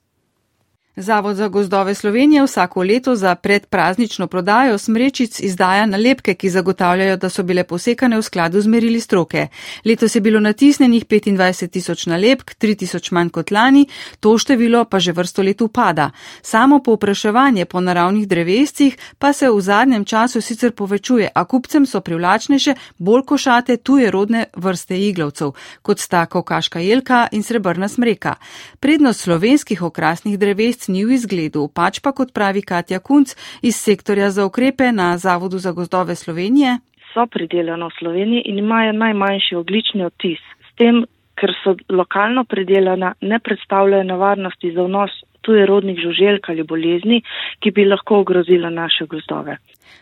Zavod 1.01 1.35
za 1.35 1.47
gozdove 1.47 1.95
Slovenije 1.95 2.43
vsako 2.43 2.83
leto 2.83 3.15
za 3.15 3.35
predpraznično 3.35 4.27
prodajo 4.27 4.77
smrečic 4.77 5.39
izdaja 5.39 5.85
nalepke, 5.85 6.33
ki 6.33 6.49
zagotavljajo, 6.49 7.17
da 7.17 7.29
so 7.29 7.43
bile 7.43 7.63
posekane 7.63 8.17
v 8.17 8.21
skladu 8.21 8.61
z 8.61 8.67
merili 8.67 8.99
stroke. 9.01 9.47
Letos 9.85 10.15
je 10.15 10.21
bilo 10.21 10.39
natisnenih 10.39 11.05
25 11.05 11.67
tisoč 11.67 12.05
nalepk, 12.05 12.51
3 12.59 12.75
tisoč 12.75 13.11
manj 13.11 13.29
kot 13.29 13.51
lani, 13.51 13.85
to 14.19 14.37
število 14.37 14.85
pa 14.85 14.99
že 14.99 15.11
vrsto 15.11 15.41
let 15.41 15.61
upada. 15.61 16.11
Samo 16.41 16.83
povpraševanje 16.83 17.65
po 17.65 17.79
naravnih 17.81 18.27
drevescih 18.27 18.97
pa 19.19 19.33
se 19.33 19.49
v 19.49 19.61
zadnjem 19.61 20.05
času 20.05 20.41
sicer 20.41 20.71
povečuje, 20.71 21.29
a 21.35 21.45
kupcem 21.45 21.85
so 21.85 22.01
privlačnejše 22.01 22.75
bolj 22.97 23.23
košate 23.25 23.77
tuje 23.77 24.11
rodne 24.11 24.45
vrste 24.55 24.99
iglavcev, 24.99 25.51
kot 25.81 25.99
sta 25.99 26.25
kaukaška 26.25 26.79
jelka 26.79 27.27
in 27.31 27.43
srebrna 27.43 27.87
smreka. 27.87 28.35
Prednost 28.79 29.19
slovenskih 29.19 29.81
okrasnih 29.81 30.39
drevesc 30.39 30.88
ni 30.89 31.05
v 31.05 31.15
izgledu, 31.15 31.67
pač 31.69 32.01
pa 32.03 32.11
kot 32.11 32.33
pravi 32.33 32.61
Katja 32.65 32.99
Kunc 32.99 33.35
iz 33.61 33.77
sektorja 33.77 34.31
za 34.33 34.45
ukrepe 34.49 34.91
na 34.91 35.13
Zavodu 35.17 35.57
za 35.57 35.71
gozdove 35.71 36.15
Slovenije. 36.15 36.79
So 37.13 37.25
pridelane 37.25 37.85
v 37.85 37.97
Sloveniji 37.99 38.43
in 38.45 38.59
imajo 38.59 38.93
najmanjši 38.97 39.55
oglični 39.55 40.05
odtis. 40.05 40.41
S 40.67 40.75
tem, 40.77 41.05
ker 41.39 41.53
so 41.63 41.75
lokalno 41.89 42.43
pridelana, 42.43 43.13
ne 43.21 43.39
predstavljajo 43.39 44.03
nevarnosti 44.03 44.73
za 44.75 44.83
vnos 44.83 45.15
tujerodnih 45.41 45.97
žuželk 46.03 46.49
ali 46.49 46.63
bolezni, 46.63 47.21
ki 47.59 47.71
bi 47.71 47.85
lahko 47.85 48.19
ogrozila 48.23 48.69
naše 48.69 49.05
gozdove. 49.05 49.57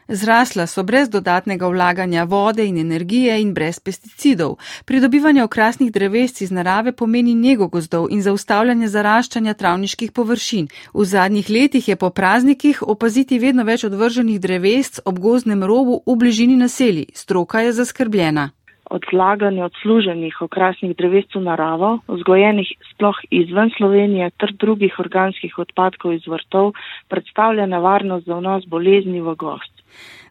Zrasla 0.07 0.67
so 0.67 0.83
brez 0.83 1.09
dodatnega 1.09 1.67
vlaganja 1.67 2.23
vode 2.23 2.65
in 2.65 2.77
energije 2.77 3.41
in 3.41 3.53
brez 3.53 3.79
pesticidov. 3.79 4.55
Pridobivanje 4.85 5.43
okrasnih 5.43 5.91
drevesc 5.91 6.41
iz 6.41 6.51
narave 6.51 6.91
pomeni 6.91 7.35
nego 7.35 7.67
gozdov 7.67 8.07
in 8.09 8.21
zaustavljanje 8.21 8.87
zaraščanja 8.87 9.53
travniških 9.53 10.11
površin. 10.11 10.67
V 10.93 11.05
zadnjih 11.05 11.49
letih 11.49 11.87
je 11.87 11.95
po 11.95 12.09
praznikih 12.09 12.83
opaziti 12.83 13.39
vedno 13.39 13.63
več 13.63 13.83
odvrženih 13.83 14.39
drevesc 14.39 15.01
ob 15.05 15.19
gozdnem 15.19 15.63
robu 15.63 16.01
v 16.05 16.15
bližini 16.15 16.55
naselij. 16.55 17.11
Stroka 17.13 17.59
je 17.61 17.73
zaskrbljena 17.73 18.49
odlaganje 18.89 19.63
odsluženih 19.65 20.41
okrasnih 20.41 20.95
drevesc 20.97 21.35
v 21.35 21.43
naravo, 21.43 21.89
vzgojenih 22.07 22.69
sploh 22.91 23.19
izven 23.29 23.71
Slovenije, 23.77 24.29
ter 24.39 24.53
drugih 24.63 24.99
organskih 24.99 25.57
odpadkov 25.59 26.13
iz 26.13 26.27
vrtov, 26.27 26.73
predstavlja 27.11 27.65
nevarnost 27.65 28.25
za 28.25 28.39
vnos 28.39 28.65
bolezni 28.65 29.21
v 29.21 29.35
gost. 29.35 29.76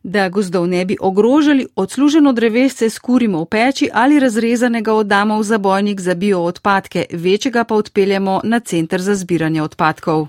Da 0.03 0.29
gozdov 0.29 0.67
ne 0.67 0.85
bi 0.85 0.97
ogrožali, 1.01 1.67
odsluženo 1.77 2.33
drevesce 2.33 2.91
skurimo 2.91 3.43
v 3.43 3.47
peči 3.47 3.89
ali 3.93 4.21
razrezanega 4.21 4.95
oddamo 4.95 5.39
v 5.39 5.43
zabojnik 5.43 6.01
za 6.01 6.15
bioodpadke, 6.15 7.07
večjega 7.13 7.65
pa 7.65 7.75
odpeljemo 7.75 8.41
na 8.45 8.61
center 8.61 9.03
za 9.03 9.15
zbiranje 9.15 9.63
odpadkov 9.63 10.29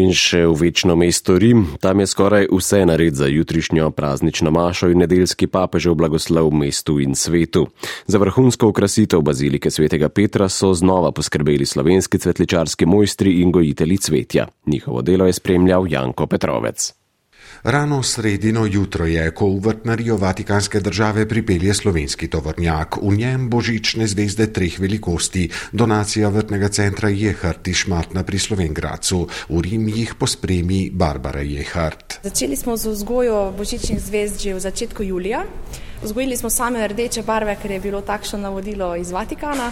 in 0.00 0.12
še 0.16 0.46
v 0.48 0.68
večno 0.68 0.96
mesto 0.96 1.36
Rim. 1.38 1.66
Tam 1.80 2.00
je 2.00 2.06
skoraj 2.08 2.48
vse 2.52 2.84
nared 2.88 3.16
za 3.16 3.28
jutrišnjo 3.28 3.90
praznično 3.92 4.52
mašo 4.54 4.88
in 4.92 5.02
nedeljski 5.04 5.48
papežev 5.52 5.96
blagoslov 5.98 6.48
v 6.48 6.62
mestu 6.64 6.98
in 7.00 7.14
svetu. 7.18 7.66
Za 8.06 8.18
vrhunsko 8.22 8.72
ukrasitev 8.72 9.20
bazilike 9.20 9.70
svetega 9.70 10.08
Petra 10.08 10.48
so 10.48 10.72
znova 10.74 11.12
poskrbeli 11.12 11.66
slovenski 11.66 12.18
cvetličarski 12.18 12.86
mojstri 12.86 13.40
in 13.42 13.52
gojitelji 13.52 13.98
cvetja. 13.98 14.48
Njihovo 14.66 15.02
delo 15.02 15.26
je 15.26 15.32
spremljal 15.32 15.86
Janko 15.88 16.26
Petrovec. 16.26 17.01
Rano 17.62 18.02
sredino 18.02 18.66
jutro 18.66 19.06
je, 19.06 19.30
ko 19.30 19.46
v 19.46 19.60
vrtnarijo 19.62 20.16
Vatikanske 20.16 20.80
države 20.80 21.28
pripelje 21.28 21.74
slovenski 21.74 22.26
tovornjak. 22.28 22.96
V 23.02 23.14
njem 23.16 23.50
božične 23.50 24.06
zvezde 24.06 24.48
treh 24.52 24.80
velikosti. 24.80 25.48
Donacija 25.72 26.28
vrtnega 26.28 26.68
centra 26.68 27.08
Jehart 27.08 27.68
iz 27.68 27.76
Šmartna 27.76 28.24
pri 28.26 28.38
Slovengracu. 28.38 29.28
V 29.48 29.62
Rim 29.62 29.88
jih 29.88 30.14
pospremi 30.18 30.90
Barbara 30.90 31.40
Jehart. 31.40 32.18
Začeli 32.22 32.56
smo 32.56 32.76
z 32.76 32.90
vzgojo 32.98 33.54
božičnih 33.58 34.00
zvezd 34.00 34.42
že 34.42 34.54
v 34.54 34.60
začetku 34.60 35.02
julija. 35.02 35.44
Vzgojili 36.02 36.36
smo 36.36 36.50
same 36.50 36.88
rdeče 36.88 37.22
barve, 37.22 37.56
ker 37.62 37.70
je 37.70 37.80
bilo 37.80 38.00
takšno 38.00 38.38
navodilo 38.38 38.96
iz 38.96 39.10
Vatikana. 39.10 39.70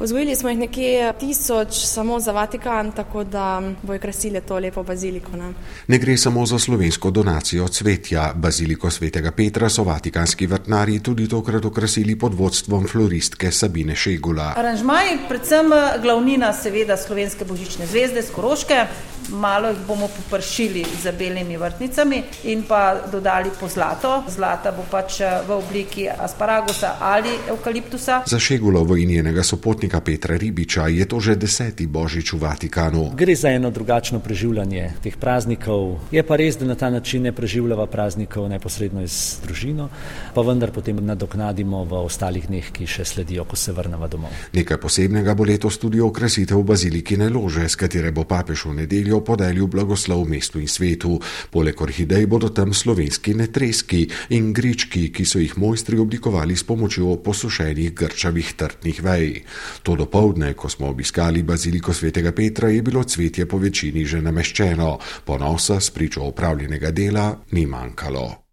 Vzgojili 0.00 0.36
smo 0.36 0.48
jih 0.48 0.58
nekje 0.58 1.12
tisoč 1.20 1.68
samo 1.72 2.20
za 2.20 2.32
Vatikan, 2.32 2.92
tako 2.92 3.24
da 3.24 3.62
bojo 3.82 3.98
krasile 3.98 4.40
to 4.40 4.58
lepo 4.58 4.82
baziliko. 4.82 5.36
Ne? 5.36 5.52
ne 5.88 5.98
gre 5.98 6.16
samo 6.16 6.46
za 6.46 6.58
slovensko 6.58 7.10
donacijo 7.10 7.68
cvetja. 7.68 8.32
Baziliko 8.34 8.90
svetega 8.90 9.32
Petra 9.32 9.68
so 9.68 9.84
vatikanski 9.84 10.46
vrtnari 10.46 11.00
tudi 11.00 11.28
tokrat 11.28 11.64
okrasili 11.64 12.18
pod 12.18 12.34
vodstvom 12.34 12.88
floristke 12.88 13.50
Sabine 13.50 13.96
Šegula. 13.96 14.54
Aranžmaj, 14.56 15.18
predvsem 15.28 15.66
glavnina 16.02 16.52
seveda 16.52 16.96
slovenske 16.96 17.44
božične 17.44 17.86
zvezde, 17.86 18.22
skoroške, 18.22 18.86
malo 19.30 19.68
jih 19.68 19.78
bomo 19.86 20.08
popršili 20.08 20.84
z 21.02 21.12
belimi 21.18 21.56
vrtnicami 21.56 22.22
in 22.44 22.62
pa 22.62 23.00
dodali 23.12 23.50
po 23.60 23.68
zlato. 23.68 24.22
Zlata 24.28 24.72
bo 24.72 24.84
pač 24.90 25.20
v 25.20 25.50
obliki 25.50 26.08
asparagusa 26.08 26.96
ali 27.00 27.30
eukaliptusa. 27.48 28.22
Za 28.26 28.38
Šegulovo 28.38 28.96
in 28.96 29.08
njenega 29.08 29.42
sopotnika 29.42 30.00
Petra 30.00 30.36
Ribiča 30.36 30.86
je 30.88 31.04
to 31.08 31.20
že 31.20 31.36
deseti 31.36 31.86
božič 31.86 32.32
v 32.32 32.38
Vatikanu. 32.38 33.10
Gre 33.14 33.34
za 33.36 33.48
eno 33.48 33.70
drugačno 33.70 34.20
preživljanje 34.20 34.92
teh 35.02 35.16
praznikov. 35.16 35.98
Je 36.10 36.22
pa 36.22 36.36
res, 36.36 36.56
da 36.58 36.66
na 36.66 36.74
ta 36.74 36.90
način 36.90 37.22
ne 37.22 37.32
preživljava 37.32 37.86
praznikov 37.86 38.48
neposredno 38.48 39.02
iz 39.02 39.38
družino, 39.44 39.88
pa 40.34 40.42
vendar 40.42 40.70
potem 40.70 40.96
nadoknadimo 40.96 41.84
v 41.84 42.02
ostalih 42.04 42.46
dneh, 42.48 42.72
ki 42.72 42.86
še 42.86 43.04
sledijo, 43.04 43.44
ko 43.44 43.56
se 43.56 43.72
vrnemo 43.72 44.08
domov. 44.08 44.30
Nekaj 44.52 44.80
posebnega 44.80 45.34
bo 45.34 45.44
letos 45.44 45.78
tudi 45.78 46.00
okrasitev 46.00 46.62
bazilikine 46.62 47.28
lože, 47.28 47.68
s 47.68 47.76
katere 47.76 48.12
bo 48.12 48.24
papež 48.24 48.66
v 48.66 48.74
nedeljo 48.82 49.19
podelil 49.24 49.66
blagoslov 49.66 50.26
mestu 50.28 50.60
in 50.60 50.68
svetu. 50.68 51.20
Poleg 51.50 51.80
orhidej 51.80 52.26
bodo 52.26 52.48
tam 52.48 52.74
slovenski 52.74 53.34
netreski 53.34 54.06
in 54.36 54.52
grički, 54.52 55.08
ki 55.12 55.24
so 55.24 55.38
jih 55.38 55.56
mojstri 55.58 55.98
oblikovali 55.98 56.56
s 56.56 56.64
pomočjo 56.64 57.16
posušenih 57.24 57.94
grčavih 57.94 58.52
trtnih 58.56 59.02
vej. 59.02 59.42
To 59.82 59.96
dopoldne, 59.96 60.54
ko 60.54 60.68
smo 60.68 60.90
obiskali 60.90 61.42
baziliko 61.42 61.94
svetega 61.94 62.32
Petra, 62.32 62.68
je 62.68 62.82
bilo 62.82 63.04
cvetje 63.04 63.46
po 63.46 63.58
večini 63.58 64.04
že 64.04 64.22
nameščeno, 64.22 64.98
ponosa 65.24 65.80
s 65.80 65.90
pričo 65.90 66.22
upravljenega 66.26 66.90
dela 66.90 67.32
ni 67.52 67.66
manjkalo. 67.66 68.49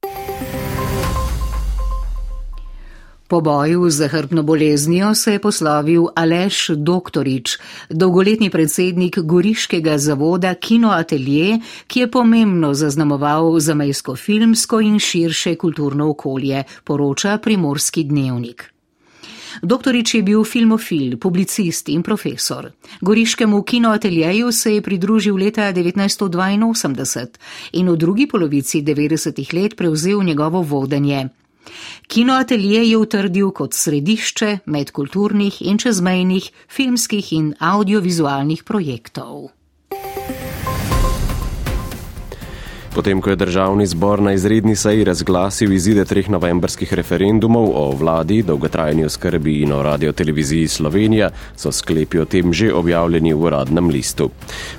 Po 3.27 3.41
boju 3.41 3.89
z 3.89 3.95
zahrbno 3.95 4.43
boleznijo 4.43 5.15
se 5.15 5.31
je 5.31 5.39
poslovil 5.39 6.05
Aleš 6.15 6.67
Doktorič, 6.69 7.57
dolgoletni 7.89 8.49
predsednik 8.49 9.19
Goriškega 9.19 9.97
zavoda 9.97 10.53
Kino 10.53 10.89
Atelje, 10.89 11.59
ki 11.87 11.99
je 11.99 12.11
pomembno 12.11 12.73
zaznamoval 12.73 13.59
zamejsko 13.59 14.15
filmsko 14.15 14.79
in 14.81 14.99
širše 14.99 15.55
kulturno 15.55 16.09
okolje, 16.09 16.63
poroča 16.83 17.37
Primorski 17.37 18.03
dnevnik. 18.03 18.71
Doktorič 19.61 20.13
je 20.15 20.23
bil 20.23 20.43
filmofil, 20.43 21.17
publicist 21.17 21.89
in 21.89 22.03
profesor. 22.03 22.71
Goriškemu 23.01 23.61
kinoateljeju 23.61 24.51
se 24.51 24.73
je 24.75 24.81
pridružil 24.81 25.35
leta 25.35 25.73
1982 25.73 27.27
in 27.73 27.89
v 27.89 27.97
drugi 27.97 28.27
polovici 28.27 28.81
90-ih 28.81 29.53
let 29.53 29.75
prevzel 29.75 30.23
njegovo 30.23 30.61
vodenje. 30.61 31.29
Kinoatelje 32.07 32.83
je 32.89 32.97
utrdil 32.97 33.51
kot 33.51 33.73
središče 33.73 34.59
medkulturnih 34.65 35.61
in 35.61 35.77
čezmejnih 35.77 36.51
filmskih 36.67 37.33
in 37.33 37.53
audiovizualnih 37.59 38.63
projektov. 38.63 39.56
Potem, 42.97 43.21
ko 43.21 43.29
je 43.29 43.35
državni 43.35 43.85
zbor 43.85 44.21
na 44.25 44.31
izredni 44.33 44.75
seji 44.75 45.03
razglasil 45.03 45.73
izide 45.73 46.01
treh 46.05 46.29
novembrskih 46.29 46.93
referendumov 46.93 47.67
o 47.75 47.91
vladi, 47.91 48.39
dolgotrajni 48.41 49.05
oskrbi 49.05 49.59
in 49.61 49.73
o 49.73 49.83
radioteleviziji 49.85 50.67
Slovenija, 50.67 51.29
so 51.55 51.71
sklepi 51.71 52.17
o 52.19 52.25
tem 52.25 52.53
že 52.53 52.71
objavljeni 52.73 53.33
v 53.33 53.43
uradnem 53.43 53.91
listu. 53.93 54.31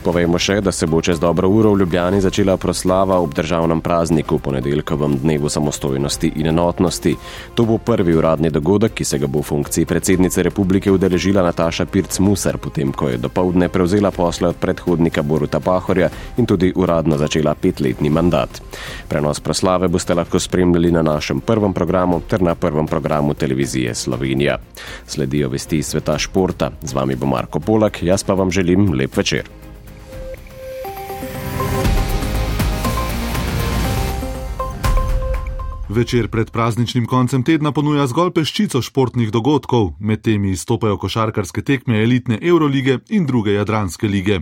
Povejmo 0.03 0.39
še, 0.39 0.57
da 0.61 0.73
se 0.73 0.87
bo 0.87 0.99
čez 0.99 1.21
dobro 1.23 1.49
uro 1.49 1.71
v 1.77 1.85
Ljubljani 1.85 2.19
začela 2.21 2.57
proslava 2.57 3.21
ob 3.23 3.37
državnem 3.39 3.81
prazniku, 3.81 4.39
ponedeljkovem 4.39 5.15
dnevu 5.23 5.49
samostojnosti 5.49 6.33
in 6.43 6.51
enotnosti. 6.51 7.15
To 7.55 7.69
bo 7.71 7.79
prvi 7.79 8.19
uradni 8.19 8.51
dogodek, 8.51 8.99
ki 8.99 9.05
se 9.05 9.23
ga 9.23 9.31
bo 9.31 9.45
v 9.47 9.51
funkciji 9.53 9.87
predsednice 9.87 10.43
republike 10.43 10.91
udeležila 10.91 11.47
Nataša 11.47 11.87
Pirc-Musar, 11.87 12.59
potem, 12.59 12.91
ko 12.91 13.15
je 13.15 13.23
dopoledne 13.23 13.69
prevzela 13.69 14.11
posle 14.11 14.49
od 14.49 14.59
predhodnika 14.59 15.23
Boruta 15.23 15.61
Pahorja 15.61 16.11
in 16.37 16.47
tudi 16.51 16.73
uradno 16.75 17.15
začela 17.17 17.55
petletni 17.55 18.08
petletni 18.09 18.11
mandat. 18.11 18.63
Prenos 19.09 19.41
proslave 19.41 19.89
boste 19.89 20.15
lahko 20.15 20.39
spremljali 20.39 20.91
na 20.91 21.03
našem 21.03 21.41
prvem 21.41 21.73
programu 21.73 22.21
ter 22.29 22.43
na 22.43 22.55
prvem 22.55 22.87
programu 22.87 23.35
televizije 23.35 23.95
Slovenija. 23.95 24.59
Sledijo 25.07 25.49
vesti 25.49 25.83
sveta 25.83 26.19
športa. 26.19 26.71
Z 26.83 26.95
vami 26.95 27.17
bo 27.17 27.27
Marko 27.27 27.61
Polak, 27.61 28.03
jaz 28.03 28.25
pa 28.25 28.35
vam 28.35 28.51
želim 28.51 28.93
lep 28.93 29.17
večer. 29.17 29.58
Večer 35.99 36.29
pred 36.29 36.51
prazničnim 36.51 37.07
koncem 37.11 37.43
tedna 37.43 37.73
ponuja 37.75 38.05
zgolj 38.07 38.31
peščico 38.37 38.79
športnih 38.87 39.33
dogodkov, 39.35 39.97
med 39.99 40.23
temi 40.23 40.53
izstopajo 40.55 40.95
košarkarske 41.03 41.65
tekme 41.67 41.99
elitne 42.03 42.39
Eurolige 42.43 43.01
in 43.09 43.27
druge 43.27 43.57
Jadranske 43.57 44.07
lige. 44.07 44.39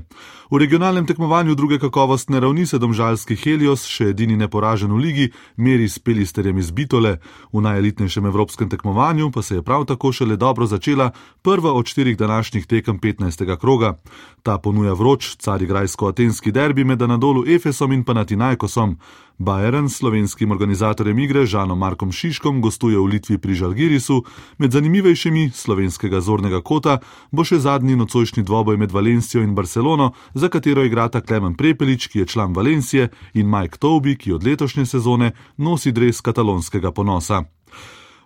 V 0.51 0.59
regionalnem 0.59 1.07
tekmovanju 1.07 1.55
druge 1.55 1.79
kakovostne 1.79 2.40
ravni 2.40 2.66
se 2.66 2.79
domžalski 2.79 3.35
Helios, 3.40 3.87
še 3.88 4.12
edini 4.12 4.37
neporažen 4.37 4.92
v 4.92 5.01
ligi, 5.01 5.31
meri 5.57 5.88
s 5.88 5.99
pelisterjem 5.99 6.59
iz 6.61 6.71
Bitole. 6.71 7.16
V 7.53 7.62
najelitnejšem 7.64 8.29
evropskem 8.29 8.69
tekmovanju 8.69 9.31
pa 9.33 9.42
se 9.42 9.57
je 9.57 9.62
prav 9.62 9.87
tako 9.88 10.12
šele 10.12 10.37
dobro 10.37 10.66
začela 10.66 11.11
prva 11.42 11.73
od 11.73 11.87
štirih 11.87 12.16
današnjih 12.16 12.66
tekem 12.66 13.01
15. 13.01 13.57
kroga. 13.57 13.97
Ta 14.42 14.59
ponuja 14.59 14.92
vroč 14.92 15.35
carigrajsko-atenski 15.40 16.53
derbi 16.53 16.85
med 16.85 17.03
Anadolu 17.03 17.42
Efesom 17.49 17.92
in 17.92 18.05
Panatinajkosom. 18.05 18.99
Bayern 19.38 19.88
s 19.88 19.96
slovenskim 19.96 20.51
organizatorjem 20.51 21.18
igre 21.18 21.46
Žanom 21.46 21.79
Markom 21.79 22.12
Šiškom 22.12 22.61
gostuje 22.61 22.96
v 22.99 23.05
Litvi 23.05 23.38
pri 23.38 23.55
Žalgirisu, 23.55 24.25
med 24.59 24.72
zanimivejšimi 24.72 25.51
slovenskega 25.53 26.20
zornega 26.20 26.62
kota 26.64 26.99
bo 27.31 27.44
še 27.44 27.59
zadnji 27.61 27.99
nocojšnji 28.01 28.42
dvoboj 28.42 28.81
med 28.81 28.92
Valencijo 28.92 29.44
in 29.44 29.53
Barcelono, 29.55 30.12
za 30.35 30.49
katero 30.49 30.85
igrata 30.85 31.20
Klemen 31.20 31.53
Prepelič, 31.57 32.09
ki 32.09 32.25
je 32.25 32.27
član 32.27 32.57
Valencije, 32.57 33.11
in 33.35 33.51
Mike 33.51 33.77
Toby, 33.79 34.16
ki 34.16 34.33
od 34.33 34.44
letošnje 34.44 34.87
sezone 34.87 35.33
nosi 35.57 35.92
dres 35.92 36.20
katalonskega 36.25 36.92
ponosa. 36.92 37.44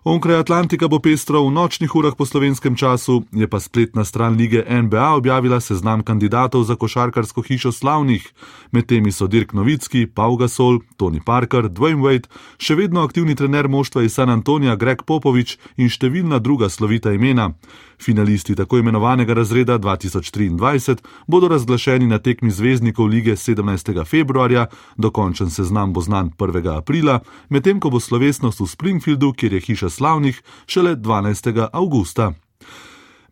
Onkraj 0.03 0.39
Atlantika 0.39 0.87
bo 0.89 0.97
pestro 0.97 1.43
v 1.45 1.53
nočnih 1.53 1.95
urah 1.95 2.15
po 2.17 2.25
slovenskem 2.25 2.73
času, 2.73 3.21
je 3.31 3.45
pa 3.45 3.59
spletna 3.61 4.01
stran 4.01 4.33
lige 4.33 4.65
NBA 4.65 5.13
objavila 5.13 5.59
seznam 5.61 6.01
kandidatov 6.01 6.63
za 6.63 6.75
košarkarsko 6.75 7.41
hišo 7.41 7.71
slavnih. 7.71 8.25
Med 8.71 8.89
temi 8.89 9.11
so 9.11 9.27
Dirk 9.27 9.53
Novicki, 9.53 10.07
Pau 10.09 10.35
Gasol, 10.41 10.81
Tony 10.97 11.21
Parker, 11.21 11.69
Dwayne 11.69 12.01
Wade, 12.01 12.33
še 12.57 12.75
vedno 12.81 13.05
aktivni 13.05 13.37
trener 13.37 13.69
moštva 13.69 14.01
iz 14.01 14.17
San 14.17 14.33
Antonija 14.33 14.73
Greg 14.75 15.05
Popovič 15.05 15.59
in 15.77 15.93
številna 15.93 16.41
druga 16.41 16.69
slovita 16.69 17.13
imena. 17.13 17.51
Finalisti 18.01 18.55
tako 18.57 18.79
imenovanega 18.81 19.33
razreda 19.37 19.77
2023 19.77 20.97
bodo 21.27 21.47
razglašeni 21.47 22.07
na 22.09 22.17
tekmi 22.17 22.49
zvezdnikov 22.49 23.05
lige 23.05 23.37
17. 23.37 23.93
februarja, 24.05 24.65
dokončen 24.97 25.53
seznam 25.53 25.93
bo 25.93 26.01
znan 26.01 26.33
1. 26.33 26.65
aprila, 26.73 27.21
medtem 27.49 27.77
ko 27.77 27.93
bo 27.93 27.99
slovesnost 28.01 28.65
v 28.65 28.65
Springfieldu, 28.65 29.33
kjer 29.37 29.53
je 29.53 29.61
hiša 29.61 29.90
slavnih, 29.91 30.41
šele 30.65 30.95
12. 30.95 31.67
augusta. 31.73 32.31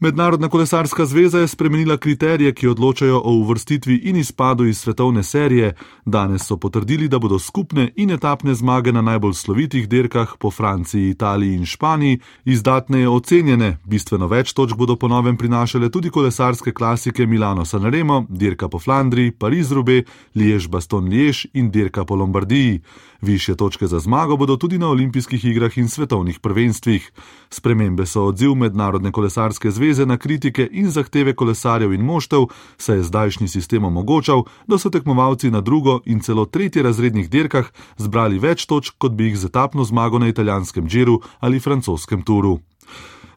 Mednarodna 0.01 0.47
kolesarska 0.49 1.05
zveza 1.05 1.39
je 1.39 1.47
spremenila 1.47 1.97
kriterije, 1.97 2.53
ki 2.53 2.67
odločajo 2.67 3.17
o 3.25 3.31
uvrstitvi 3.31 3.95
in 3.95 4.15
izpadu 4.15 4.65
iz 4.65 4.79
svetovne 4.79 5.23
serije. 5.23 5.73
Danes 6.05 6.45
so 6.47 6.57
potrdili, 6.57 7.07
da 7.07 7.19
bodo 7.19 7.39
skupne 7.39 7.91
in 7.95 8.11
etapne 8.11 8.55
zmage 8.55 8.91
na 8.91 9.01
najbolj 9.01 9.33
slovitih 9.33 9.89
dirkah 9.89 10.33
po 10.39 10.51
Franciji, 10.51 11.09
Italiji 11.09 11.55
in 11.55 11.65
Španiji 11.65 12.19
izdatneje 12.45 13.09
ocenjene. 13.09 13.77
Bistveno 13.85 14.27
več 14.27 14.53
točk 14.53 14.77
bodo 14.77 14.95
po 14.95 15.07
novem 15.07 15.37
prinašale 15.37 15.91
tudi 15.91 16.09
kolesarske 16.09 16.71
klasike 16.71 17.25
Milano 17.25 17.65
Sanremo, 17.65 18.25
dirka 18.29 18.69
po 18.69 18.79
Flandriji, 18.79 19.31
Pariz-Rube, 19.31 20.03
Liež-Baston-Liež 20.35 21.45
in 21.53 21.71
dirka 21.71 22.05
po 22.05 22.15
Lombardiji. 22.15 22.81
Više 23.21 23.55
točke 23.55 23.87
za 23.87 23.99
zmago 23.99 24.37
bodo 24.37 24.55
tudi 24.55 24.77
na 24.77 24.87
olimpijskih 24.87 25.45
igrah 25.45 25.77
in 25.77 25.89
svetovnih 25.89 26.39
prvenstvih. 26.39 27.11
Spremembe 27.49 28.05
so 28.05 28.23
odziv 28.23 28.55
Mednarodne 28.55 29.11
kolesarske 29.11 29.71
zveze 29.71 30.05
na 30.05 30.17
kritike 30.17 30.69
in 30.71 30.89
zahteve 30.91 31.35
kolesarjev 31.35 31.93
in 31.93 32.01
moštev, 32.01 32.45
saj 32.77 32.97
je 32.97 33.03
zdajšnji 33.03 33.47
sistem 33.47 33.85
omogočal, 33.85 34.43
da 34.67 34.77
so 34.77 34.89
tekmovalci 34.89 35.51
na 35.51 35.61
drugo 35.61 35.99
in 36.05 36.19
celo 36.19 36.45
tretje 36.45 36.83
razrednih 36.83 37.29
dirkah 37.29 37.67
zbrali 37.97 38.39
več 38.39 38.65
točk, 38.65 38.95
kot 38.97 39.11
bi 39.11 39.23
jih 39.23 39.37
z 39.37 39.45
etapno 39.45 39.83
zmago 39.83 40.19
na 40.19 40.27
italijanskem 40.27 40.87
džiru 40.87 41.21
ali 41.39 41.59
francoskem 41.59 42.21
turu. 42.21 42.59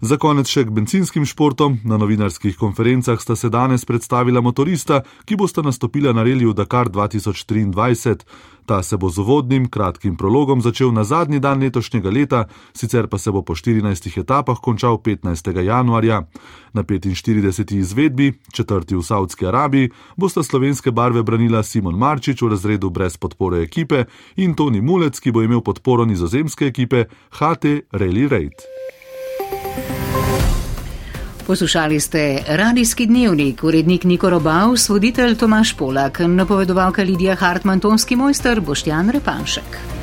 Za 0.02 0.16
konec 0.18 0.50
še 0.50 0.64
k 0.66 0.72
benzinskim 0.74 1.22
športom. 1.22 1.76
Na 1.86 1.94
novinarskih 1.94 2.56
konferencah 2.58 3.20
sta 3.22 3.36
se 3.38 3.46
danes 3.54 3.84
predstavila 3.86 4.40
motorista, 4.42 5.04
ki 5.22 5.36
bosta 5.38 5.62
nastopila 5.62 6.10
na 6.10 6.24
reliju 6.26 6.50
Dakar 6.58 6.88
2023. 6.90 8.24
Ta 8.66 8.80
se 8.82 8.98
bo 8.98 9.10
z 9.14 9.22
uvodnim, 9.22 9.68
kratkim 9.70 10.16
prologom 10.18 10.58
začel 10.58 10.90
na 10.90 11.04
zadnji 11.06 11.38
dan 11.38 11.62
letošnjega 11.62 12.10
leta, 12.10 12.40
sicer 12.74 13.06
pa 13.06 13.18
se 13.18 13.30
bo 13.30 13.44
po 13.46 13.54
14 13.54 14.18
etapah 14.18 14.58
končal 14.58 14.98
15. 14.98 15.54
januarja. 15.62 16.26
Na 16.74 16.82
45. 16.82 17.70
izvedbi, 17.78 18.32
četrti 18.50 18.98
v 18.98 19.02
Saudski 19.06 19.46
Arabiji, 19.46 19.92
bosta 20.16 20.42
slovenske 20.42 20.90
barve 20.90 21.22
branila 21.22 21.62
Simon 21.62 21.94
Marčič 21.94 22.42
v 22.42 22.50
razredu 22.50 22.90
brez 22.90 23.14
podpore 23.16 23.62
ekipe 23.62 24.10
in 24.34 24.58
Toni 24.58 24.82
Mulec, 24.82 25.22
ki 25.22 25.30
bo 25.30 25.46
imel 25.46 25.62
podporo 25.62 26.02
nizozemske 26.10 26.66
ekipe 26.66 27.06
HT 27.38 27.86
Rally 27.94 28.26
Raid. 28.26 28.66
Poslušali 31.46 32.00
ste 32.00 32.38
radijski 32.48 33.06
dnevnik, 33.06 33.64
urednik 33.64 34.04
Niko 34.04 34.30
Robav, 34.30 34.74
voditelj 34.88 35.36
Tomaš 35.36 35.76
Polak, 35.76 36.18
napovedovalka 36.18 37.02
Lidija 37.02 37.34
Hartmann, 37.34 37.80
tonski 37.80 38.16
mojster 38.16 38.60
Boštjan 38.60 39.10
Repanšek. 39.10 40.01